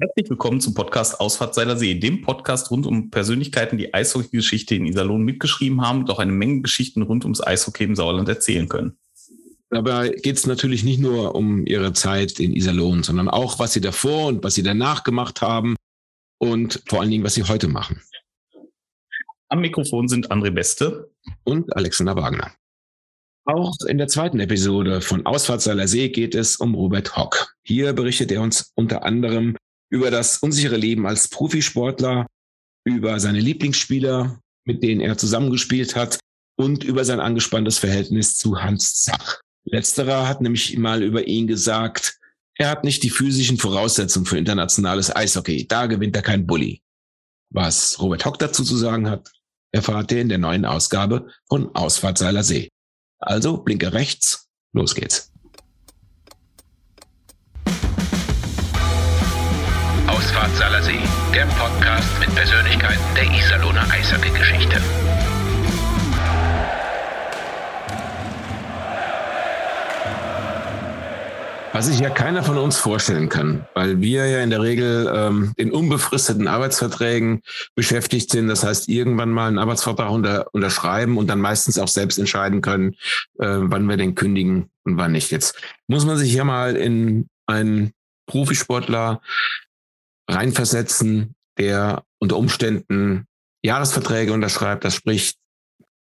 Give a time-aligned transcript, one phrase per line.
[0.00, 4.86] Herzlich willkommen zum Podcast Ausfahrt Seiler See, dem Podcast rund um Persönlichkeiten, die Eishockey-Geschichte in
[4.86, 8.96] Iserlohn mitgeschrieben haben und auch eine Menge Geschichten rund ums Eishockey im Sauerland erzählen können.
[9.70, 13.80] Dabei geht es natürlich nicht nur um ihre Zeit in Iserlohn, sondern auch, was sie
[13.80, 15.74] davor und was sie danach gemacht haben
[16.38, 18.00] und vor allen Dingen, was sie heute machen.
[19.48, 21.10] Am Mikrofon sind André Beste
[21.42, 22.52] und Alexander Wagner.
[23.46, 27.52] Auch in der zweiten Episode von Ausfahrt See geht es um Robert Hock.
[27.64, 29.56] Hier berichtet er uns unter anderem
[29.90, 32.26] über das unsichere Leben als Profisportler,
[32.84, 36.18] über seine Lieblingsspieler, mit denen er zusammengespielt hat
[36.56, 39.40] und über sein angespanntes Verhältnis zu Hans Zach.
[39.64, 42.18] Letzterer hat nämlich mal über ihn gesagt,
[42.56, 45.68] er hat nicht die physischen Voraussetzungen für internationales Eishockey.
[45.68, 46.82] Da gewinnt er kein Bully.
[47.50, 49.30] Was Robert Hock dazu zu sagen hat,
[49.72, 52.68] erfahrt ihr in der neuen Ausgabe von Ausfahrt Seiler See.
[53.20, 55.32] Also blinke rechts, los geht's.
[60.48, 61.00] Ausfahrt Salersee,
[61.34, 64.80] der Podcast mit Persönlichkeiten der Iserlohner Eishockey-Geschichte.
[71.72, 75.52] Was sich ja keiner von uns vorstellen kann, weil wir ja in der Regel ähm,
[75.56, 77.42] in unbefristeten Arbeitsverträgen
[77.74, 78.48] beschäftigt sind.
[78.48, 82.94] Das heißt, irgendwann mal einen Arbeitsvertrag unter, unterschreiben und dann meistens auch selbst entscheiden können,
[83.38, 85.30] äh, wann wir den kündigen und wann nicht.
[85.30, 87.92] Jetzt muss man sich ja mal in einen
[88.26, 89.20] Profisportler
[90.28, 93.26] reinversetzen, der unter Umständen
[93.62, 94.84] Jahresverträge unterschreibt.
[94.84, 95.38] Das spricht,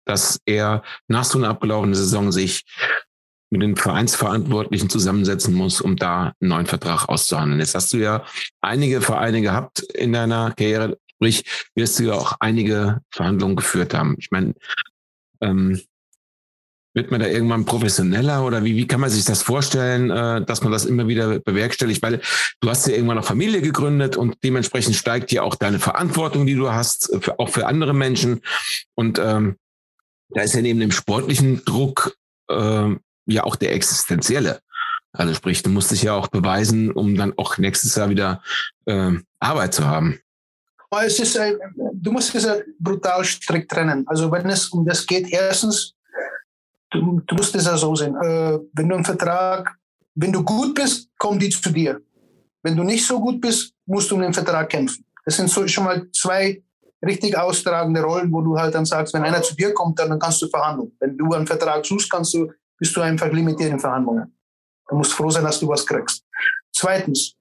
[0.05, 2.65] dass er nach so einer abgelaufenen Saison sich
[3.51, 7.59] mit den Vereinsverantwortlichen zusammensetzen muss, um da einen neuen Vertrag auszuhandeln.
[7.59, 8.23] Jetzt hast du ja
[8.61, 11.43] einige Vereine gehabt in deiner Karriere, sprich
[11.75, 14.15] wirst du ja auch einige Verhandlungen geführt haben.
[14.19, 14.53] Ich meine,
[15.41, 15.81] ähm,
[16.93, 20.63] wird man da irgendwann professioneller oder wie, wie kann man sich das vorstellen, äh, dass
[20.63, 22.01] man das immer wieder bewerkstelligt?
[22.01, 22.21] Weil
[22.61, 26.55] du hast ja irgendwann eine Familie gegründet und dementsprechend steigt ja auch deine Verantwortung, die
[26.55, 28.41] du hast, für, auch für andere Menschen.
[28.95, 29.57] Und ähm,
[30.29, 32.15] da ist ja neben dem sportlichen Druck
[32.49, 32.95] äh,
[33.27, 34.59] ja auch der existenzielle.
[35.11, 38.41] Also sprich, du musst dich ja auch beweisen, um dann auch nächstes Jahr wieder
[38.85, 40.19] äh, Arbeit zu haben.
[41.03, 41.55] Es ist, äh,
[41.93, 42.47] du musst es
[42.79, 44.07] brutal strikt trennen.
[44.07, 45.93] Also wenn es um das geht, erstens
[46.91, 48.15] du, du musst es ja so sehen.
[48.15, 49.77] Äh, wenn du einen Vertrag,
[50.15, 52.01] wenn du gut bist, kommen die zu dir.
[52.61, 55.05] Wenn du nicht so gut bist, musst du um den Vertrag kämpfen.
[55.25, 56.61] Das sind so schon mal zwei
[57.05, 60.41] richtig austragende Rollen, wo du halt dann sagst, wenn einer zu dir kommt, dann kannst
[60.41, 60.91] du verhandeln.
[60.99, 64.35] Wenn du einen Vertrag suchst, kannst du, bist du einfach limitiert in Verhandlungen.
[64.89, 66.25] Du musst froh sein, dass du was kriegst.
[66.73, 67.35] Zweitens,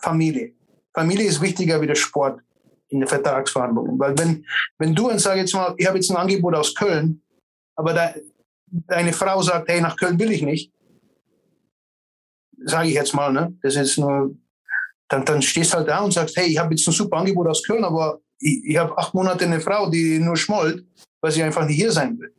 [0.00, 0.54] Familie.
[0.94, 2.40] Familie ist wichtiger wie der Sport
[2.88, 3.98] in den Vertragsverhandlungen.
[3.98, 4.44] Weil wenn,
[4.78, 7.22] wenn du, und sag jetzt mal, ich habe jetzt ein Angebot aus Köln,
[7.76, 8.14] aber da,
[8.72, 10.72] deine Frau sagt, hey, nach Köln will ich nicht,
[12.64, 13.54] sage ich jetzt mal, ne?
[13.62, 14.34] Das ist nur,
[15.08, 17.62] dann, dann stehst halt da und sagst, hey, ich habe jetzt ein super Angebot aus
[17.62, 20.84] Köln, aber ich, ich habe acht Monate eine Frau, die nur schmollt,
[21.20, 22.32] weil sie einfach nicht hier sein will.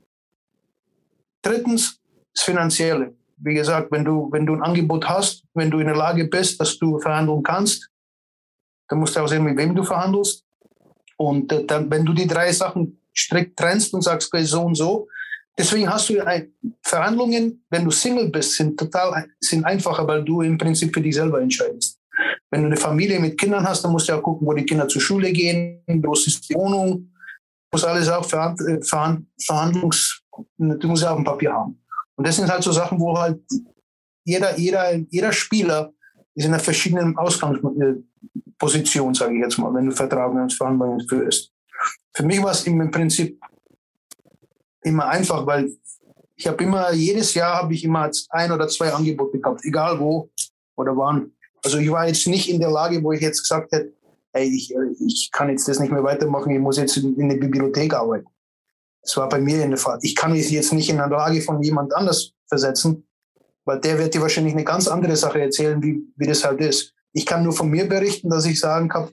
[1.42, 2.00] Drittens,
[2.34, 3.16] das Finanzielle.
[3.38, 6.60] Wie gesagt, wenn du, wenn du ein Angebot hast, wenn du in der Lage bist,
[6.60, 7.90] dass du verhandeln kannst,
[8.88, 10.46] dann musst du auch sehen, mit wem du verhandelst.
[11.18, 14.76] Und äh, dann, wenn du die drei Sachen strikt trennst und sagst, okay, so und
[14.76, 15.08] so,
[15.58, 16.16] Deswegen hast du
[16.82, 21.16] Verhandlungen, wenn du Single bist, sind total sind einfacher, weil du im Prinzip für dich
[21.16, 22.00] selber entscheidest.
[22.50, 24.88] Wenn du eine Familie mit Kindern hast, dann musst du ja gucken, wo die Kinder
[24.88, 27.12] zur Schule gehen, groß ist die Wohnung,
[27.72, 30.22] muss alles auch äh, Verhandlungs,
[30.58, 31.80] du musst ja auch ein Papier haben.
[32.16, 33.42] Und das sind halt so Sachen, wo halt
[34.24, 35.92] jeder, jeder, jeder Spieler
[36.36, 41.52] ist in einer verschiedenen Ausgangsposition, sage ich jetzt mal, wenn du Vertrag Verhandlungen führst.
[42.16, 43.40] Für mich war es im Prinzip
[44.84, 45.72] immer einfach, weil
[46.36, 50.30] ich habe immer, jedes Jahr habe ich immer ein oder zwei Angebote gehabt, egal wo
[50.76, 51.32] oder wann.
[51.64, 53.94] Also ich war jetzt nicht in der Lage, wo ich jetzt gesagt hätte,
[54.34, 57.38] hey, ich, ich kann jetzt das nicht mehr weitermachen, ich muss jetzt in, in der
[57.38, 58.28] Bibliothek arbeiten.
[59.02, 60.00] Das war bei mir in der Fall.
[60.02, 63.08] Ich kann mich jetzt nicht in der Lage von jemand anders versetzen,
[63.66, 66.94] weil der wird dir wahrscheinlich eine ganz andere Sache erzählen, wie, wie das halt ist.
[67.12, 69.12] Ich kann nur von mir berichten, dass ich sagen kann,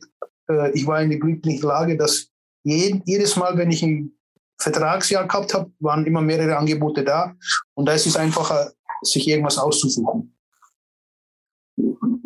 [0.49, 2.29] äh, ich war in der glücklichen Lage, dass
[2.63, 4.13] jedes Mal, wenn ich ein
[4.61, 7.35] Vertragsjahr gehabt habe, waren immer mehrere Angebote da.
[7.75, 8.73] Und da ist es einfacher,
[9.03, 10.37] sich irgendwas auszusuchen.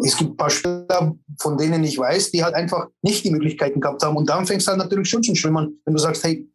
[0.05, 3.81] Es gibt ein paar Spieler, von denen ich weiß, die halt einfach nicht die Möglichkeiten
[3.81, 4.17] gehabt haben.
[4.17, 6.47] Und dann fängst du halt natürlich schon zum Schwimmen, wenn du sagst, hey,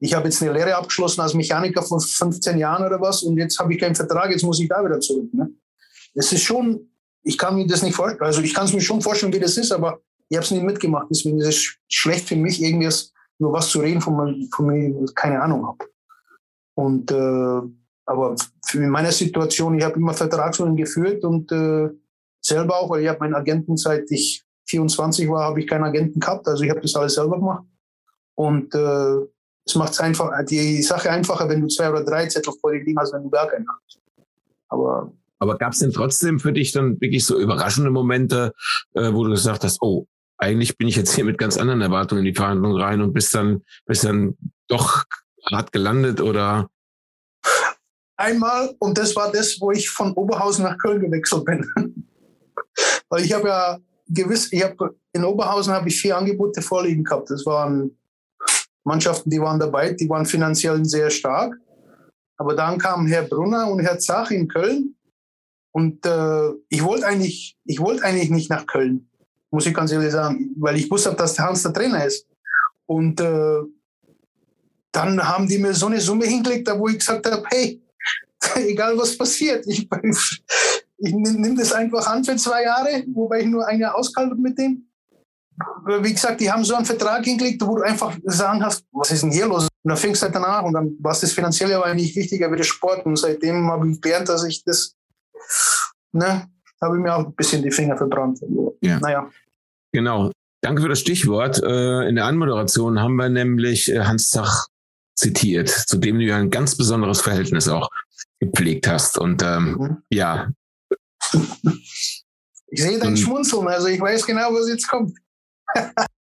[0.00, 3.58] ich habe jetzt eine Lehre abgeschlossen als Mechaniker von 15 Jahren oder was und jetzt
[3.58, 5.32] habe ich keinen Vertrag, jetzt muss ich da wieder zurück.
[5.32, 5.50] Ne?
[6.14, 6.90] Das ist schon,
[7.22, 9.56] ich kann mir das nicht vorstellen, also ich kann es mir schon vorstellen, wie das
[9.56, 11.08] ist, aber ich habe es nie mitgemacht.
[11.10, 12.88] Deswegen ist es schlecht für mich, irgendwie
[13.40, 15.84] nur was zu reden, von, von mir keine Ahnung habe.
[16.74, 17.60] Und äh,
[18.06, 18.34] aber
[18.64, 21.90] für meine Situation, ich habe immer Vertragsrunden geführt und äh,
[22.40, 26.20] selber auch, weil ich habe meinen Agenten seit ich 24 war, habe ich keinen Agenten
[26.20, 26.48] gehabt.
[26.48, 27.64] Also ich habe das alles selber gemacht.
[28.34, 29.26] Und äh,
[29.64, 32.98] es macht einfach die Sache einfacher, wenn du zwei oder drei Zettel vor dir liegen
[32.98, 34.00] hast, wenn du gar keinen hast.
[34.68, 38.52] Aber aber gab es denn trotzdem für dich dann wirklich so überraschende Momente,
[38.92, 40.06] äh, wo du gesagt hast, oh,
[40.40, 43.34] eigentlich bin ich jetzt hier mit ganz anderen Erwartungen in die Verhandlung rein und bist
[43.34, 44.36] dann, bist dann
[44.68, 45.04] doch
[45.50, 46.68] hart gelandet oder?
[48.16, 51.66] Einmal, und das war das, wo ich von Oberhausen nach Köln gewechselt bin.
[53.08, 53.78] Weil ich habe ja
[54.08, 57.30] gewiss, ich habe in Oberhausen habe ich vier Angebote vorliegen gehabt.
[57.30, 57.98] Das waren
[58.84, 61.54] Mannschaften, die waren dabei, die waren finanziell sehr stark.
[62.36, 64.96] Aber dann kamen Herr Brunner und Herr Zach in Köln
[65.72, 69.09] und äh, ich wollte eigentlich, ich wollte eigentlich nicht nach Köln,
[69.50, 72.26] muss ich ganz ehrlich sagen, weil ich wusste, dass der Hans der Trainer ist.
[72.86, 73.60] Und äh,
[74.92, 77.82] dann haben die mir so eine Summe hingelegt, wo ich gesagt habe, hey,
[78.56, 79.88] egal was passiert, ich,
[80.98, 84.58] ich nehme das einfach an für zwei Jahre, wobei ich nur ein Jahr ausgehalten mit
[84.58, 84.86] dem.
[85.86, 89.22] Wie gesagt, die haben so einen Vertrag hingelegt, wo du einfach sagen hast, was ist
[89.22, 89.64] denn hier los?
[89.64, 92.56] Und dann fängst du halt danach und dann war das Finanzielle aber eigentlich wichtiger wie
[92.56, 93.04] der Sport.
[93.04, 94.96] Und seitdem habe ich gelernt, dass ich das
[96.12, 96.48] ne,
[96.80, 98.40] habe ich mir auch ein bisschen die Finger verbrannt.
[98.80, 98.98] Ja.
[99.00, 99.30] Naja.
[99.92, 100.30] Genau.
[100.62, 101.62] Danke für das Stichwort.
[101.62, 104.66] Äh, in der Anmoderation haben wir nämlich äh, Hans Zach
[105.14, 107.88] zitiert, zu dem du ja ein ganz besonderes Verhältnis auch
[108.38, 109.18] gepflegt hast.
[109.18, 109.96] Und ähm, mhm.
[110.10, 110.50] ja.
[111.32, 115.16] Ich sehe dein Schmunzeln, also ich weiß genau, was jetzt kommt.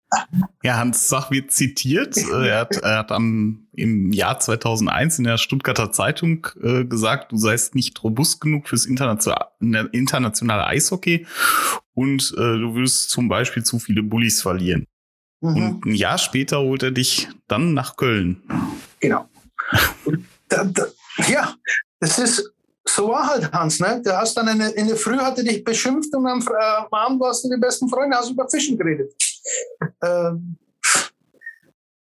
[0.63, 2.15] Ja, Hans Sach wird zitiert.
[2.27, 7.31] Äh, er hat, er hat am, im Jahr 2001 in der Stuttgarter Zeitung äh, gesagt,
[7.31, 11.25] du seist nicht robust genug fürs internationale, internationale Eishockey
[11.93, 14.85] und äh, du würdest zum Beispiel zu viele Bullies verlieren.
[15.41, 15.55] Mhm.
[15.55, 18.43] Und ein Jahr später holt er dich dann nach Köln.
[18.99, 19.29] Genau.
[20.49, 20.85] Da, da,
[21.29, 21.55] ja,
[21.99, 22.51] das ist,
[22.85, 24.01] so war halt Hans, ne?
[24.03, 26.87] Du hast dann in, in der Früh hat er dich beschimpft und am, äh, am
[26.91, 29.13] Abend warst du die besten Freunde, hast über Fischen geredet.
[30.01, 30.31] Äh,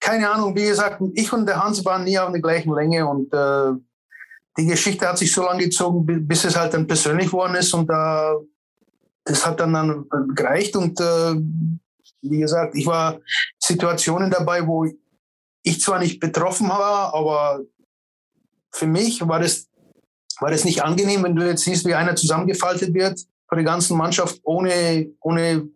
[0.01, 3.33] keine Ahnung, wie gesagt, ich und der Hans waren nie auf der gleichen Länge und
[3.33, 3.73] äh,
[4.57, 7.89] die Geschichte hat sich so lange gezogen, bis es halt dann persönlich geworden ist und
[7.91, 8.35] äh,
[9.25, 11.35] das hat dann, dann gereicht und äh,
[12.23, 13.21] wie gesagt, ich war
[13.59, 14.87] Situationen dabei, wo
[15.63, 17.61] ich zwar nicht betroffen war, aber
[18.73, 19.69] für mich war das,
[20.41, 23.97] war das nicht angenehm, wenn du jetzt siehst, wie einer zusammengefaltet wird von der ganzen
[23.97, 25.69] Mannschaft ohne, ohne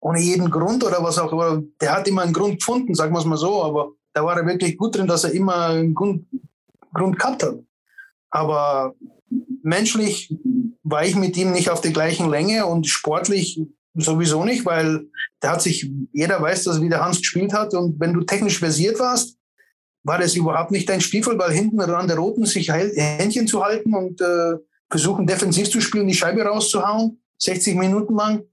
[0.00, 1.62] ohne jeden Grund oder was auch immer.
[1.80, 4.46] Der hat immer einen Grund gefunden, sagen wir es mal so, aber da war er
[4.46, 6.26] wirklich gut drin, dass er immer einen Grund,
[6.94, 7.58] Grund gehabt hat.
[8.30, 8.94] Aber
[9.62, 10.34] menschlich
[10.82, 13.60] war ich mit ihm nicht auf der gleichen Länge und sportlich
[13.94, 15.06] sowieso nicht, weil
[15.42, 18.58] der hat sich, jeder weiß, dass wie der Hans gespielt hat und wenn du technisch
[18.58, 19.36] versiert warst,
[20.04, 23.94] war das überhaupt nicht dein Stiefel, weil hinten an der Roten sich Händchen zu halten
[23.94, 24.54] und äh,
[24.88, 28.44] versuchen defensiv zu spielen, die Scheibe rauszuhauen, 60 Minuten lang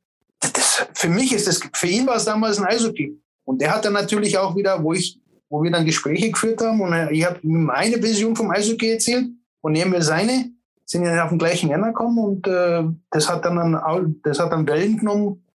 [0.51, 3.17] das, für mich ist das, für ihn war es damals ein Eishockey.
[3.45, 5.19] Und der hat dann natürlich auch wieder, wo ich,
[5.49, 9.27] wo wir dann Gespräche geführt haben und ich habe ihm meine Vision vom Eishockey erzählt
[9.61, 10.51] und er mir seine,
[10.85, 14.67] sind ja auf den gleichen Nenner gekommen und äh, das hat dann, das hat dann
[14.67, 15.45] Wellen genommen,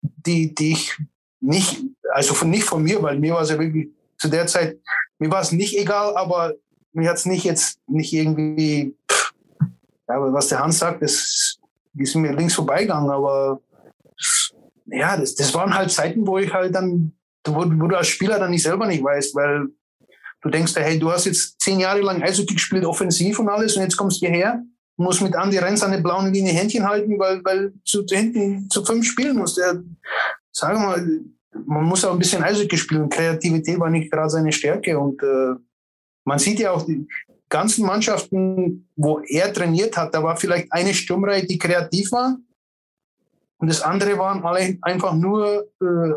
[0.00, 0.96] die, die ich
[1.40, 1.82] nicht,
[2.12, 3.88] also von, nicht von mir, weil mir war es ja wirklich
[4.18, 4.78] zu der Zeit,
[5.18, 6.54] mir war es nicht egal, aber
[6.92, 9.34] mir hat es nicht jetzt nicht irgendwie, pff,
[10.08, 11.58] ja, was der Hans sagt, das
[11.96, 13.60] ist mir links vorbeigegangen, aber
[14.86, 17.12] ja, das, das waren halt Zeiten, wo ich halt dann,
[17.46, 19.68] wo, wo du als Spieler dann nicht selber nicht weißt, weil
[20.42, 23.82] du denkst, hey, du hast jetzt zehn Jahre lang Eishockey gespielt, offensiv und alles, und
[23.82, 24.62] jetzt kommst du hierher,
[24.96, 28.84] musst mit Andi Renz an der blauen Linie Händchen halten, weil, weil zu hinten zu
[28.84, 29.56] fünf spielen musst.
[29.56, 29.74] Ja,
[30.52, 31.20] sagen wir mal,
[31.66, 33.08] man muss auch ein bisschen Eishockey spielen.
[33.08, 35.54] Kreativität war nicht gerade seine Stärke und äh,
[36.24, 37.06] man sieht ja auch die
[37.48, 42.36] ganzen Mannschaften, wo er trainiert hat, da war vielleicht eine Sturmreihe, die kreativ war
[43.64, 46.12] und das andere waren alle einfach nur äh,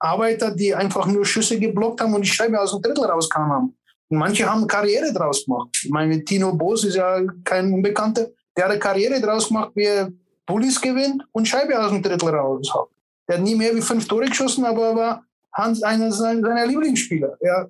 [0.00, 3.76] Arbeiter, die einfach nur Schüsse geblockt haben und die Scheibe aus dem Drittel rauskamen.
[4.08, 5.68] Und manche haben Karriere draus gemacht.
[5.84, 8.26] Ich meine, Tino Boos ist ja kein Unbekannter.
[8.56, 10.10] Der hat eine Karriere draus gemacht, wie er
[10.46, 12.88] Bullies gewinnt und Scheibe aus dem Drittel raus hat.
[13.28, 17.38] Der hat nie mehr wie fünf Tore geschossen, aber er war Hans einer seiner Lieblingsspieler.
[17.40, 17.68] Ja,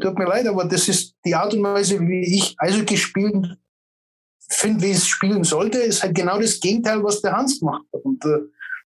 [0.00, 3.56] tut mir leid, aber das ist die Art und Weise, wie ich Eishockey spielen
[4.54, 8.02] finde, wie es spielen sollte, ist halt genau das Gegenteil, was der Hans gemacht hat.
[8.04, 8.40] Und äh,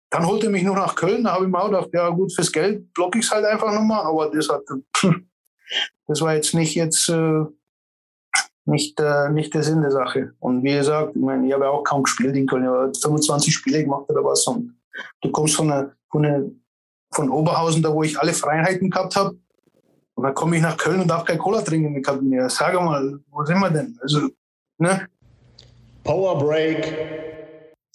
[0.10, 2.34] dann holte er mich nur nach Köln, da habe ich mir auch gedacht, ja gut,
[2.34, 4.62] fürs Geld blocke ich es halt einfach nochmal, aber das hat,
[6.08, 7.44] das war jetzt nicht jetzt, äh,
[8.66, 10.34] nicht, äh, nicht der Sinn der Sache.
[10.40, 12.92] Und wie gesagt, ich, meine, ich habe ja auch kaum gespielt in Köln, ich habe
[12.94, 14.46] 25 Spiele gemacht oder was.
[14.48, 14.76] Und
[15.22, 16.46] du kommst von, einer, von, einer,
[17.12, 19.38] von Oberhausen, da wo ich alle Freiheiten gehabt habe,
[20.16, 22.50] und dann komme ich nach Köln und darf kein Cola trinken in der Kabine.
[22.50, 23.98] Sag mal, wo sind wir denn?
[24.02, 24.30] Also,
[24.78, 25.08] ne?
[26.06, 26.94] Power Break.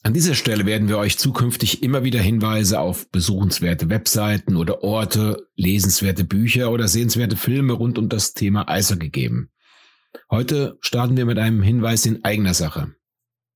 [0.03, 5.47] An dieser Stelle werden wir euch zukünftig immer wieder Hinweise auf besuchenswerte Webseiten oder Orte,
[5.55, 9.51] lesenswerte Bücher oder sehenswerte Filme rund um das Thema Eishockey geben.
[10.29, 12.93] Heute starten wir mit einem Hinweis in eigener Sache.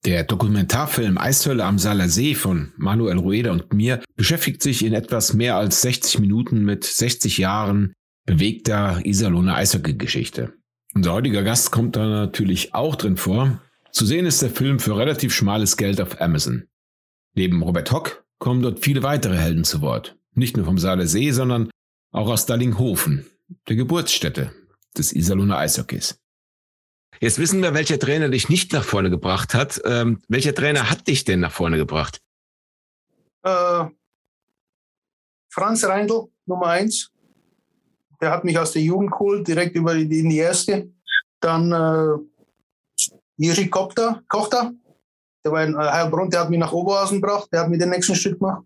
[0.05, 5.35] Der Dokumentarfilm Eishölle am Saler See von Manuel Rueda und mir beschäftigt sich in etwas
[5.35, 7.93] mehr als 60 Minuten mit 60 Jahren
[8.25, 10.53] bewegter Iserlohner Eishockey-Geschichte.
[10.95, 13.61] Unser heutiger Gast kommt da natürlich auch drin vor,
[13.95, 16.69] zu sehen ist der Film für relativ schmales Geld auf Amazon.
[17.35, 20.19] Neben Robert Hock kommen dort viele weitere Helden zu Wort.
[20.33, 21.71] Nicht nur vom Saale See, sondern
[22.11, 23.25] auch aus Dallinghofen,
[23.69, 24.53] der Geburtsstätte
[24.99, 26.21] des Iserlohner Eishockeys.
[27.21, 29.81] Jetzt wissen wir, welcher Trainer dich nicht nach vorne gebracht hat.
[29.85, 32.21] Ähm, welcher Trainer hat dich denn nach vorne gebracht?
[33.45, 33.85] Äh,
[35.51, 37.13] Franz Reindl, Nummer eins.
[38.21, 40.93] Der hat mich aus der Jugend geholt, direkt über die, in die erste.
[41.39, 42.19] Dann äh,
[43.37, 44.73] Jiri Kopter, Kochter,
[45.45, 47.91] der war in äh, Heilbronn, der hat mich nach Oberhausen gebracht, der hat mir den
[47.91, 48.65] nächsten Schritt gemacht.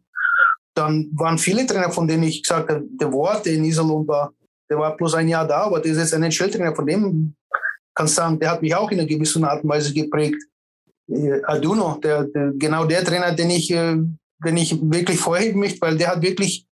[0.74, 4.32] Dann waren viele Trainer, von denen ich gesagt habe, der Wort, der in Iserlohn war,
[4.70, 7.34] der war bloß ein Jahr da, aber der ist jetzt ein NHL-Trainer, von dem
[7.94, 10.40] kannst du sagen, der hat mich auch in einer gewissen Art und Weise geprägt.
[11.08, 13.96] Äh, Aduno, der, der, genau der Trainer, den ich, äh,
[14.44, 16.64] den ich wirklich vorheben möchte, weil der hat wirklich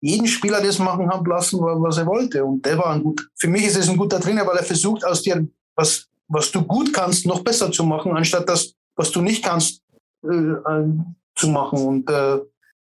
[0.00, 2.44] jeden Spieler das machen haben lassen, was er wollte.
[2.44, 5.04] Und der war ein gut, für mich ist es ein guter Trainer, weil er versucht,
[5.04, 9.20] aus dir was was du gut kannst, noch besser zu machen, anstatt das, was du
[9.20, 9.82] nicht kannst,
[10.24, 10.88] äh, äh,
[11.34, 11.78] zu machen.
[11.80, 12.38] Und äh,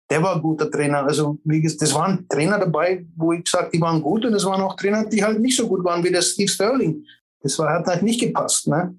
[0.10, 1.03] der war ein guter Trainer.
[1.03, 4.45] Also wie gesagt, das waren Trainer dabei, wo ich gesagt, die waren gut und es
[4.45, 7.05] waren auch Trainer, die halt nicht so gut waren wie der Steve Sterling.
[7.41, 8.67] Das war, hat halt nicht gepasst.
[8.67, 8.95] Ne?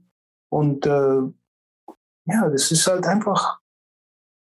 [0.50, 1.20] Und äh,
[2.26, 3.58] ja, das ist halt einfach.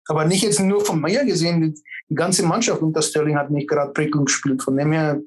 [0.07, 1.75] Aber nicht jetzt nur von mir gesehen,
[2.09, 4.63] die ganze Mannschaft unter Sterling hat nicht gerade prickelnd gespielt.
[4.63, 5.21] Von dem her,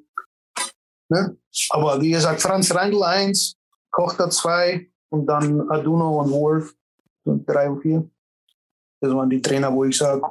[1.10, 1.38] ne?
[1.70, 3.56] Aber wie gesagt, Franz Reindl 1,
[3.93, 6.75] Kochter 2 und dann Aduno und Wolf,
[7.25, 8.09] 3 und 4.
[9.00, 10.21] Das waren die Trainer, wo ich sage,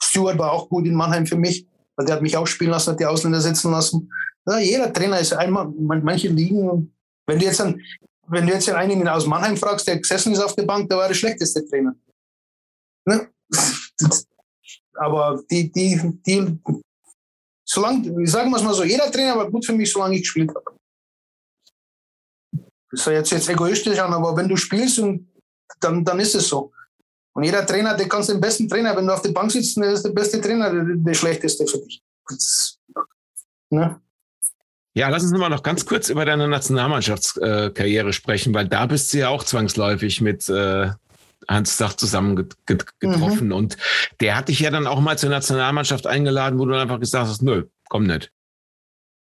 [0.00, 2.92] Stuart war auch gut in Mannheim für mich, weil der hat mich auch spielen lassen,
[2.92, 4.12] hat die Ausländer sitzen lassen.
[4.46, 6.94] Ja, jeder Trainer ist einmal, manche liegen,
[7.26, 7.80] wenn du jetzt dann,
[8.28, 11.08] wenn du jetzt einen aus Mannheim fragst, der gesessen ist auf der Bank, der war
[11.08, 11.94] der schlechteste Trainer.
[13.06, 13.28] Ne?
[14.94, 16.58] Aber die, die, die,
[17.64, 20.50] solange, sagen wir es mal so, jeder Trainer war gut für mich, solange ich gespielt
[20.54, 20.81] habe.
[22.92, 25.02] Das soll jetzt, jetzt egoistisch an, aber wenn du spielst,
[25.80, 26.72] dann, dann ist es so.
[27.34, 29.92] Und jeder Trainer, der kannst den besten Trainer, wenn du auf der Bank sitzt, der
[29.92, 32.02] ist der beste Trainer, der, der schlechteste für dich.
[32.28, 32.78] Das,
[33.70, 34.00] ne?
[34.94, 39.18] Ja, lass uns mal noch ganz kurz über deine Nationalmannschaftskarriere sprechen, weil da bist du
[39.18, 40.90] ja auch zwangsläufig mit äh,
[41.48, 43.46] Hans Sach zusammen getroffen.
[43.46, 43.52] Mhm.
[43.52, 43.76] Und
[44.20, 47.42] der hat dich ja dann auch mal zur Nationalmannschaft eingeladen, wo du einfach gesagt hast,
[47.42, 48.30] nö, komm nicht.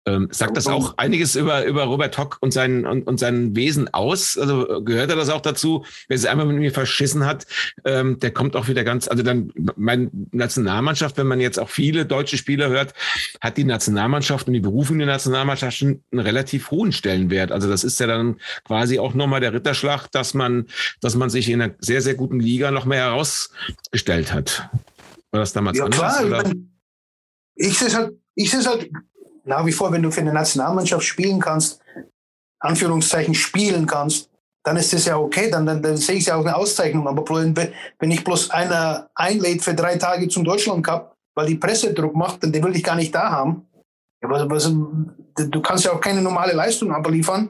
[0.07, 3.91] Ähm, sagt das auch einiges über, über Robert Hock und sein, und, und sein Wesen
[3.91, 4.37] aus?
[4.37, 5.83] Also gehört er das auch dazu?
[6.07, 7.47] Wer es einmal mit mir verschissen hat,
[7.85, 12.05] ähm, der kommt auch wieder ganz, also dann, meine Nationalmannschaft, wenn man jetzt auch viele
[12.05, 12.93] deutsche Spieler hört,
[13.41, 17.51] hat die Nationalmannschaft und die Berufung der Nationalmannschaft schon einen relativ hohen Stellenwert.
[17.51, 20.67] Also das ist ja dann quasi auch nochmal der Ritterschlag, dass man,
[21.01, 24.69] dass man sich in einer sehr, sehr guten Liga noch mehr herausgestellt hat.
[25.31, 25.99] War das damals ja, anders?
[25.99, 26.51] Klar, oder?
[27.55, 28.87] Ich sehe es halt, ich sehe es halt
[29.45, 31.81] nach wie vor, wenn du für eine Nationalmannschaft spielen kannst,
[32.59, 34.29] Anführungszeichen spielen kannst,
[34.63, 37.07] dann ist das ja okay, dann, dann, dann sehe ich es ja auch eine Auszeichnung.
[37.07, 41.93] Aber wenn ich bloß einer einlädt für drei Tage zum Deutschland Cup, weil die Presse
[41.93, 43.67] Druck macht, dann den will ich gar nicht da haben.
[44.21, 44.71] Was, was,
[45.35, 47.49] du kannst ja auch keine normale Leistung abliefern,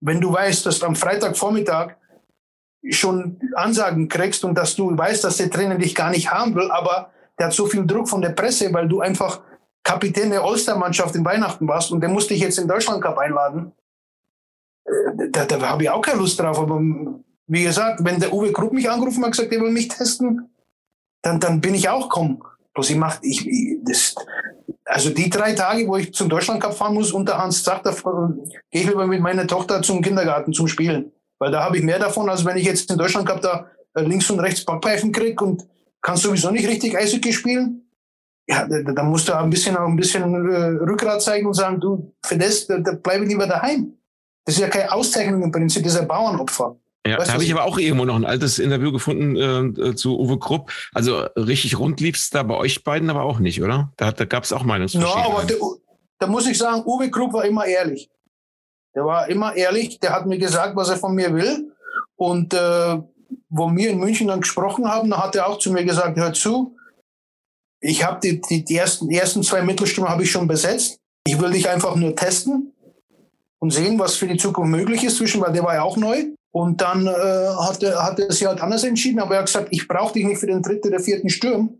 [0.00, 1.96] wenn du weißt, dass du am Freitagvormittag
[2.88, 6.70] schon Ansagen kriegst und dass du weißt, dass der Trainer dich gar nicht haben will,
[6.70, 9.42] aber der hat so viel Druck von der Presse, weil du einfach
[9.86, 13.70] Kapitän der Ulster-Mannschaft in Weihnachten warst und der musste ich jetzt in Deutschland Cup einladen.
[14.84, 16.58] Äh, da, da habe ich auch keine Lust drauf.
[16.58, 16.80] Aber
[17.46, 20.50] wie gesagt, wenn der Uwe Krupp mich angerufen hat gesagt, er will mich testen,
[21.22, 22.42] dann, dann bin ich auch kommen.
[22.74, 24.16] Bloß ich mache, ich, das,
[24.84, 27.92] also die drei Tage, wo ich zum Deutschland Cup fahren muss, unter Hans Zach, da
[27.92, 31.12] gehe ich lieber mit meiner Tochter zum Kindergarten zum Spielen.
[31.38, 34.02] Weil da habe ich mehr davon, als wenn ich jetzt in Deutschland Cup da äh,
[34.02, 35.64] links und rechts Backpfeifen kriege und
[36.02, 37.85] kann sowieso nicht richtig Eishockey spielen
[38.48, 41.80] ja, da, da musst du ein bisschen, auch ein bisschen äh, Rückgrat zeigen und sagen,
[41.80, 43.94] du, für das, da, da bleibe ich lieber daheim.
[44.44, 46.76] Das ist ja keine Auszeichnung im Prinzip, das ist ein Bauernopfer.
[47.06, 49.36] Ja, weißt, da habe ich aber auch irgendwo noch ein altes Interview gefunden
[49.76, 50.72] äh, zu Uwe Krupp.
[50.92, 53.92] Also richtig rund lief es da bei euch beiden aber auch nicht, oder?
[53.96, 55.30] Da, da gab es auch Meinungsverschiedenheiten.
[55.30, 55.56] Ja, aber der,
[56.18, 58.10] da muss ich sagen, Uwe Krupp war immer ehrlich.
[58.94, 61.72] Der war immer ehrlich, der hat mir gesagt, was er von mir will.
[62.16, 62.98] Und äh,
[63.50, 66.32] wo wir in München dann gesprochen haben, da hat er auch zu mir gesagt, hör
[66.32, 66.75] zu,
[67.86, 70.98] ich habe die, die, die, ersten, ersten zwei Mittelstimmen habe ich schon besetzt.
[71.26, 72.72] Ich will dich einfach nur testen
[73.58, 76.24] und sehen, was für die Zukunft möglich ist zwischen, weil der war ja auch neu.
[76.50, 79.68] Und dann äh, hat, er, hat er sich halt anders entschieden, aber er hat gesagt,
[79.70, 81.78] ich brauche dich nicht für den dritten oder vierten Sturm,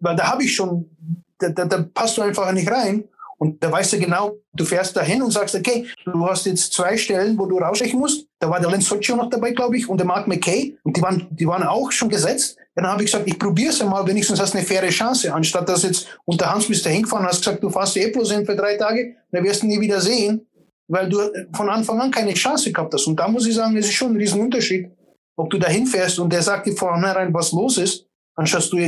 [0.00, 0.90] weil da habe ich schon,
[1.38, 3.04] da, da, da passt du einfach nicht rein.
[3.42, 6.96] Und da weißt du genau, du fährst dahin und sagst, okay, du hast jetzt zwei
[6.96, 8.28] Stellen, wo du rausstechen musst.
[8.38, 10.78] Da war der Lenz Soccio noch dabei, glaube ich, und der Mark McKay.
[10.84, 12.56] Und die waren, die waren auch schon gesetzt.
[12.76, 15.34] Dann habe ich gesagt, ich probiere es einmal, wenigstens hast du eine faire Chance.
[15.34, 18.46] Anstatt dass jetzt unter Hans bist du hingefahren, hast gesagt, du fährst eh bloß hin
[18.46, 20.46] für drei Tage, dann wirst du nie wieder sehen,
[20.86, 21.18] weil du
[21.52, 23.08] von Anfang an keine Chance gehabt hast.
[23.08, 24.88] Und da muss ich sagen, es ist schon ein Riesenunterschied,
[25.34, 28.06] ob du da hinfährst und der sagt dir vornherein, was los ist,
[28.36, 28.78] anstatt du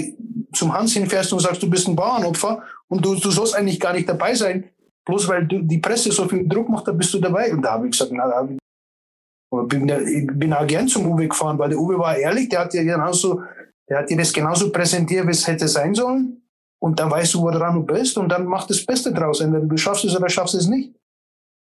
[0.53, 2.63] zum Hans hinfährst und sagst, du bist ein Bauernopfer
[2.95, 4.71] und du, du sollst eigentlich gar nicht dabei sein,
[5.05, 7.53] bloß weil du, die Presse so viel Druck macht, da bist du dabei.
[7.53, 11.59] Und da habe ich gesagt, na, da ich, bin, bin auch gern zum Uwe gefahren,
[11.59, 13.43] weil der Uwe war ehrlich, der hat dir genauso,
[13.89, 16.41] der hat dir das genauso präsentiert, wie es hätte sein sollen.
[16.81, 19.41] Und dann weißt du, wo dran du bist und dann mach das Beste draus.
[19.41, 20.95] Entweder du schaffst es oder schaffst es nicht.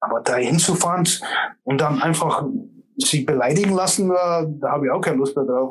[0.01, 1.07] Aber da hinzufahren
[1.63, 2.45] und dann einfach
[2.97, 5.71] sich beleidigen lassen, da, da habe ich auch keine Lust mehr drauf.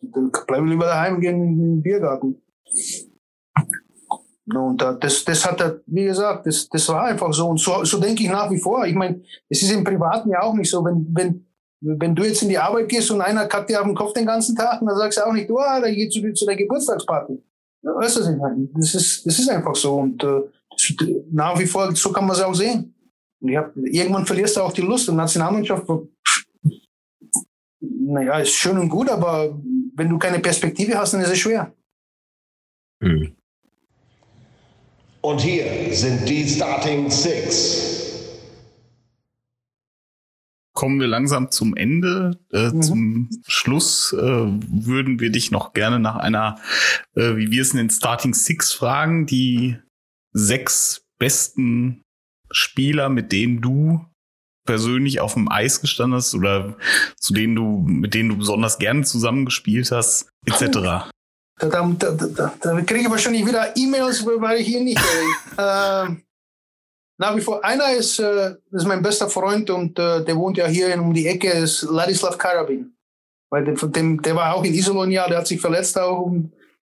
[0.00, 2.40] Da bleibe ich lieber daheim gehen in den Biergarten.
[4.54, 7.48] Und das, das hat er, wie gesagt, das, das war einfach so.
[7.48, 8.86] Und so, so denke ich nach wie vor.
[8.86, 10.84] Ich meine, es ist im Privaten ja auch nicht so.
[10.84, 11.46] Wenn, wenn,
[11.80, 14.26] wenn du jetzt in die Arbeit gehst und einer kackt dir auf den Kopf den
[14.26, 17.42] ganzen Tag, dann sagst du auch nicht, ah, da geht zu, zu der Geburtstagsparty.
[17.82, 18.68] Weißt du?
[18.74, 19.96] Das ist, das ist einfach so.
[19.96, 20.40] Und äh,
[21.30, 22.94] nach wie vor, so kann man es auch sehen.
[23.40, 25.08] Und ich hab, irgendwann verlierst du auch die Lust.
[25.08, 25.86] Und Nationalmannschaft,
[27.80, 29.58] naja, ist schön und gut, aber
[29.94, 31.72] wenn du keine Perspektive hast, dann ist es schwer.
[33.02, 33.37] Hm.
[35.20, 37.88] Und hier sind die Starting Six.
[40.74, 42.38] Kommen wir langsam zum Ende.
[42.52, 42.82] Äh, mhm.
[42.82, 46.60] Zum Schluss äh, würden wir dich noch gerne nach einer,
[47.16, 49.76] äh, wie wir es in den Starting Six fragen, die
[50.32, 52.02] sechs besten
[52.52, 54.06] Spieler, mit denen du
[54.66, 56.76] persönlich auf dem Eis gestanden hast oder
[57.16, 61.10] zu denen du, mit denen du besonders gerne zusammengespielt hast, etc.
[61.58, 65.00] Da, da, da, da kriege ich wahrscheinlich wieder E-Mails, weil ich hier nicht.
[65.56, 66.06] äh,
[67.18, 70.66] nach wie vor, einer ist, äh, ist mein bester Freund und äh, der wohnt ja
[70.68, 72.92] hier um die Ecke, ist Ladislav Karabin.
[73.50, 76.30] Weil der, dem, der war auch in Iserlohn ja, der hat sich verletzt auch.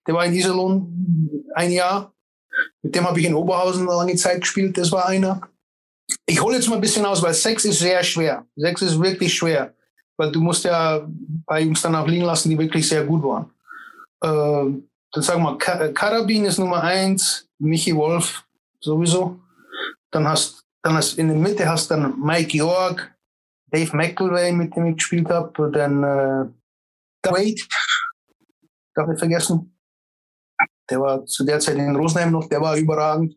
[0.06, 2.12] Der war in Iserlohn ein Jahr.
[2.82, 5.40] Mit dem habe ich in Oberhausen eine lange Zeit gespielt, das war einer.
[6.26, 8.44] Ich hole jetzt mal ein bisschen aus, weil Sex ist sehr schwer.
[8.56, 9.74] Sex ist wirklich schwer.
[10.16, 11.06] Weil du musst ja
[11.46, 13.50] bei Jungs dann auch liegen lassen, die wirklich sehr gut waren
[14.26, 18.44] dann sagen wir, Karabin ist Nummer eins, Michi Wolf
[18.80, 19.40] sowieso.
[20.10, 23.14] Dann hast, dann hast in der Mitte hast dann Mike York,
[23.70, 26.46] Dave McElway, mit dem ich gespielt habe, dann äh,
[27.30, 27.62] Wade,
[28.94, 29.76] darf ich vergessen.
[30.88, 33.36] Der war zu der Zeit in Rosenheim noch, der war überragend.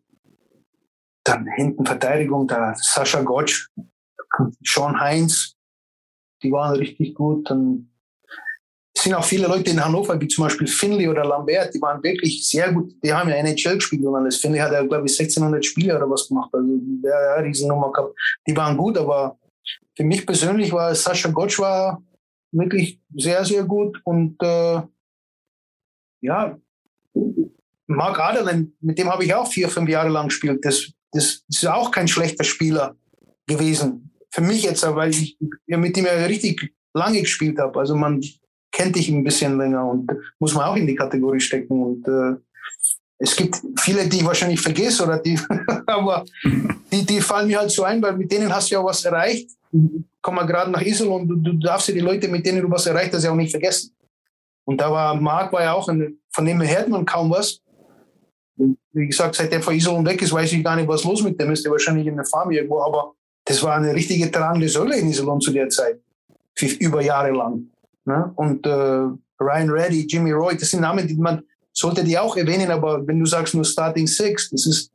[1.23, 3.67] Dann hinten Verteidigung, da Sascha Gotsch,
[4.63, 5.56] Sean Heinz,
[6.43, 7.49] die waren richtig gut.
[7.49, 7.91] Dann
[8.95, 12.04] es sind auch viele Leute in Hannover, wie zum Beispiel Finley oder Lambert, die waren
[12.04, 12.93] wirklich sehr gut.
[13.04, 14.38] Die haben ja NHL gespielt und alles.
[14.38, 16.49] Finley hat ja, glaube ich, 1600 Spiele oder was gemacht.
[16.54, 16.67] Also,
[17.04, 18.13] der ja, Riesennummer gehabt.
[18.47, 19.38] Die waren gut, aber
[19.95, 22.02] für mich persönlich war Sascha Gotsch war
[22.52, 24.82] wirklich sehr, sehr gut und äh,
[26.21, 26.58] ja,
[27.88, 30.63] Mark Aderlen, mit dem habe ich auch vier, fünf Jahre lang gespielt.
[30.63, 32.95] Das, das, das ist auch kein schlechter Spieler
[33.47, 34.12] gewesen.
[34.32, 37.80] Für mich jetzt, weil ich mit dem ja richtig lange gespielt habe.
[37.80, 38.21] Also man
[38.79, 41.83] kennt dich ein bisschen länger und muss man auch in die Kategorie stecken.
[41.83, 42.39] Und äh,
[43.17, 45.37] es gibt viele, die ich wahrscheinlich vergesse oder die,
[45.85, 46.23] aber
[46.89, 49.49] die, die fallen mir halt so ein, weil mit denen hast du ja was erreicht.
[50.21, 52.71] Komm mal gerade nach Isel und du, du darfst ja die Leute, mit denen du
[52.71, 53.93] was erreicht hast, ja auch nicht vergessen.
[54.63, 57.59] Und da war Marc war ja auch, ein, von dem hört man kaum was.
[58.55, 61.21] Und wie gesagt, seit der von Iserlohn weg ist, weiß ich gar nicht, was los
[61.21, 61.65] mit dem ist.
[61.65, 63.13] Der wahrscheinlich in der Farm irgendwo, aber
[63.43, 65.99] das war eine richtige tragende Säule in Iserlohn zu der Zeit.
[66.55, 67.69] Für, über Jahre lang.
[68.05, 68.31] Ne?
[68.35, 69.05] Und äh,
[69.41, 73.19] Ryan Reddy, Jimmy Roy, das sind Namen, die man sollte die auch erwähnen, aber wenn
[73.19, 74.91] du sagst nur Starting Six, das ist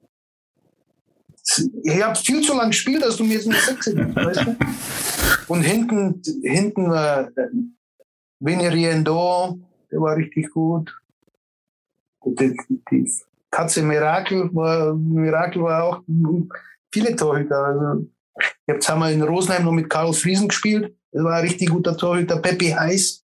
[1.83, 4.57] ich habe viel zu lange gespielt, dass du mir jetzt eine Sechs gibst, weißt du?
[5.53, 7.49] Und hinten, hinten war äh,
[8.41, 9.59] Vinny Riendo,
[9.91, 10.95] der war richtig gut.
[12.25, 12.57] Die,
[12.91, 13.13] die
[13.51, 16.03] Katze Miracle war, Miracle war auch
[16.91, 17.63] viele Torhüter.
[17.63, 18.07] Also,
[18.39, 20.97] ich habe zweimal in Rosenheim noch mit Karl Friesen gespielt.
[21.15, 23.25] Das war ein richtig guter Torhüter, Peppi Heiß.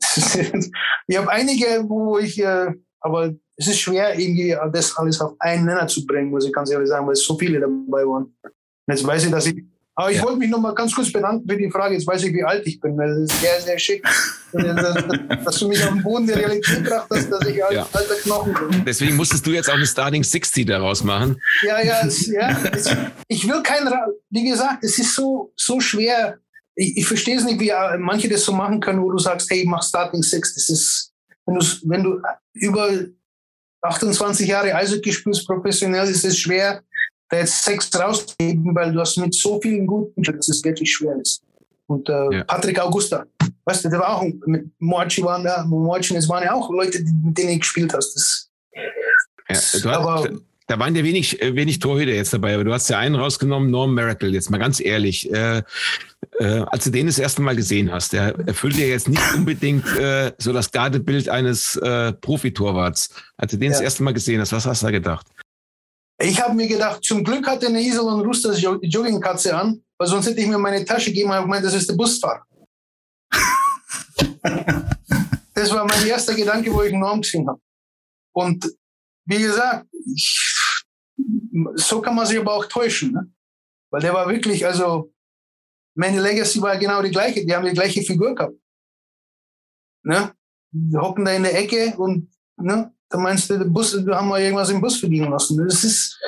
[1.06, 5.66] ich habe einige, wo ich, äh, aber es ist schwer, irgendwie das alles auf einen
[5.66, 8.32] Nenner zu bringen, muss ich ganz ehrlich sagen, weil es so viele dabei waren.
[8.42, 9.64] Und jetzt weiß ich, dass ich
[9.96, 10.24] aber ich ja.
[10.24, 11.94] wollte mich noch mal ganz kurz bedanken für die Frage.
[11.94, 12.96] Jetzt weiß ich, wie alt ich bin.
[12.96, 14.04] Das ist sehr, sehr schick,
[14.52, 17.88] dass du mich auf den Boden der Realität gebracht hast, dass ich alt, ja.
[17.92, 18.84] alter Knochen bin.
[18.84, 21.40] Deswegen musstest du jetzt auch eine Starting 60 daraus machen.
[21.62, 23.12] Ja, ja, ja.
[23.28, 23.92] Ich will keinen,
[24.30, 26.38] wie gesagt, es ist so, so schwer,
[26.74, 29.50] ich, ich verstehe es nicht, wie äh, manche das so machen können, wo du sagst,
[29.50, 30.54] hey, mach Starting Six.
[30.54, 31.12] Das ist,
[31.46, 32.22] wenn du, wenn du
[32.54, 32.90] über
[33.82, 36.82] 28 Jahre Eishockey spielst, professionell, ist es schwer,
[37.28, 41.16] da jetzt Sechs rauszugeben, weil du hast mit so vielen guten, dass es wirklich schwer
[41.20, 41.42] ist.
[41.86, 42.44] Und äh, ja.
[42.44, 43.26] Patrick Augusta,
[43.64, 47.00] weißt du, der war auch mit Moachi waren da, Moachi, es waren ja auch Leute,
[47.22, 48.14] mit denen ich gespielt hast.
[48.14, 48.50] Das,
[49.74, 50.28] ja, du aber,
[50.66, 53.70] da waren ja wenig, äh, wenig Torhüter jetzt dabei, aber du hast ja einen rausgenommen,
[53.70, 55.30] Norm Miracle, jetzt mal ganz ehrlich.
[55.32, 55.62] Äh,
[56.38, 59.86] äh, als du den das erste Mal gesehen hast, der erfüllt ja jetzt nicht unbedingt
[59.98, 63.10] äh, so das Gardebild eines äh, Profitorwarts.
[63.36, 63.72] Als du den ja.
[63.72, 65.26] das erste Mal gesehen hast, was hast du da gedacht?
[66.18, 70.26] Ich habe mir gedacht, zum Glück hat eine Isel und Rusters Joggingkatze an, weil sonst
[70.26, 72.42] hätte ich mir meine Tasche gegeben und gemeint, das ist der Busfahrer.
[75.54, 77.60] das war mein erster Gedanke, wo ich Norm gesehen habe.
[78.32, 78.64] Und
[79.26, 80.53] wie gesagt, ich,
[81.74, 83.12] so kann man sich aber auch täuschen.
[83.12, 83.30] Ne?
[83.90, 85.12] Weil der war wirklich, also,
[85.94, 87.44] meine Legacy war genau die gleiche.
[87.44, 88.58] Die haben die gleiche Figur gehabt.
[90.02, 90.34] Ne?
[90.72, 92.92] Die hocken da in der Ecke und ne?
[93.08, 95.56] da meinst du, Bus, da haben wir irgendwas im Bus verdienen lassen.
[95.66, 96.20] Das ist,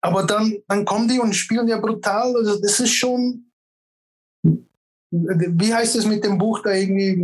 [0.00, 2.34] aber dann, dann kommen die und spielen ja brutal.
[2.34, 3.50] Also das ist schon,
[4.32, 7.16] wie heißt es mit dem Buch da irgendwie,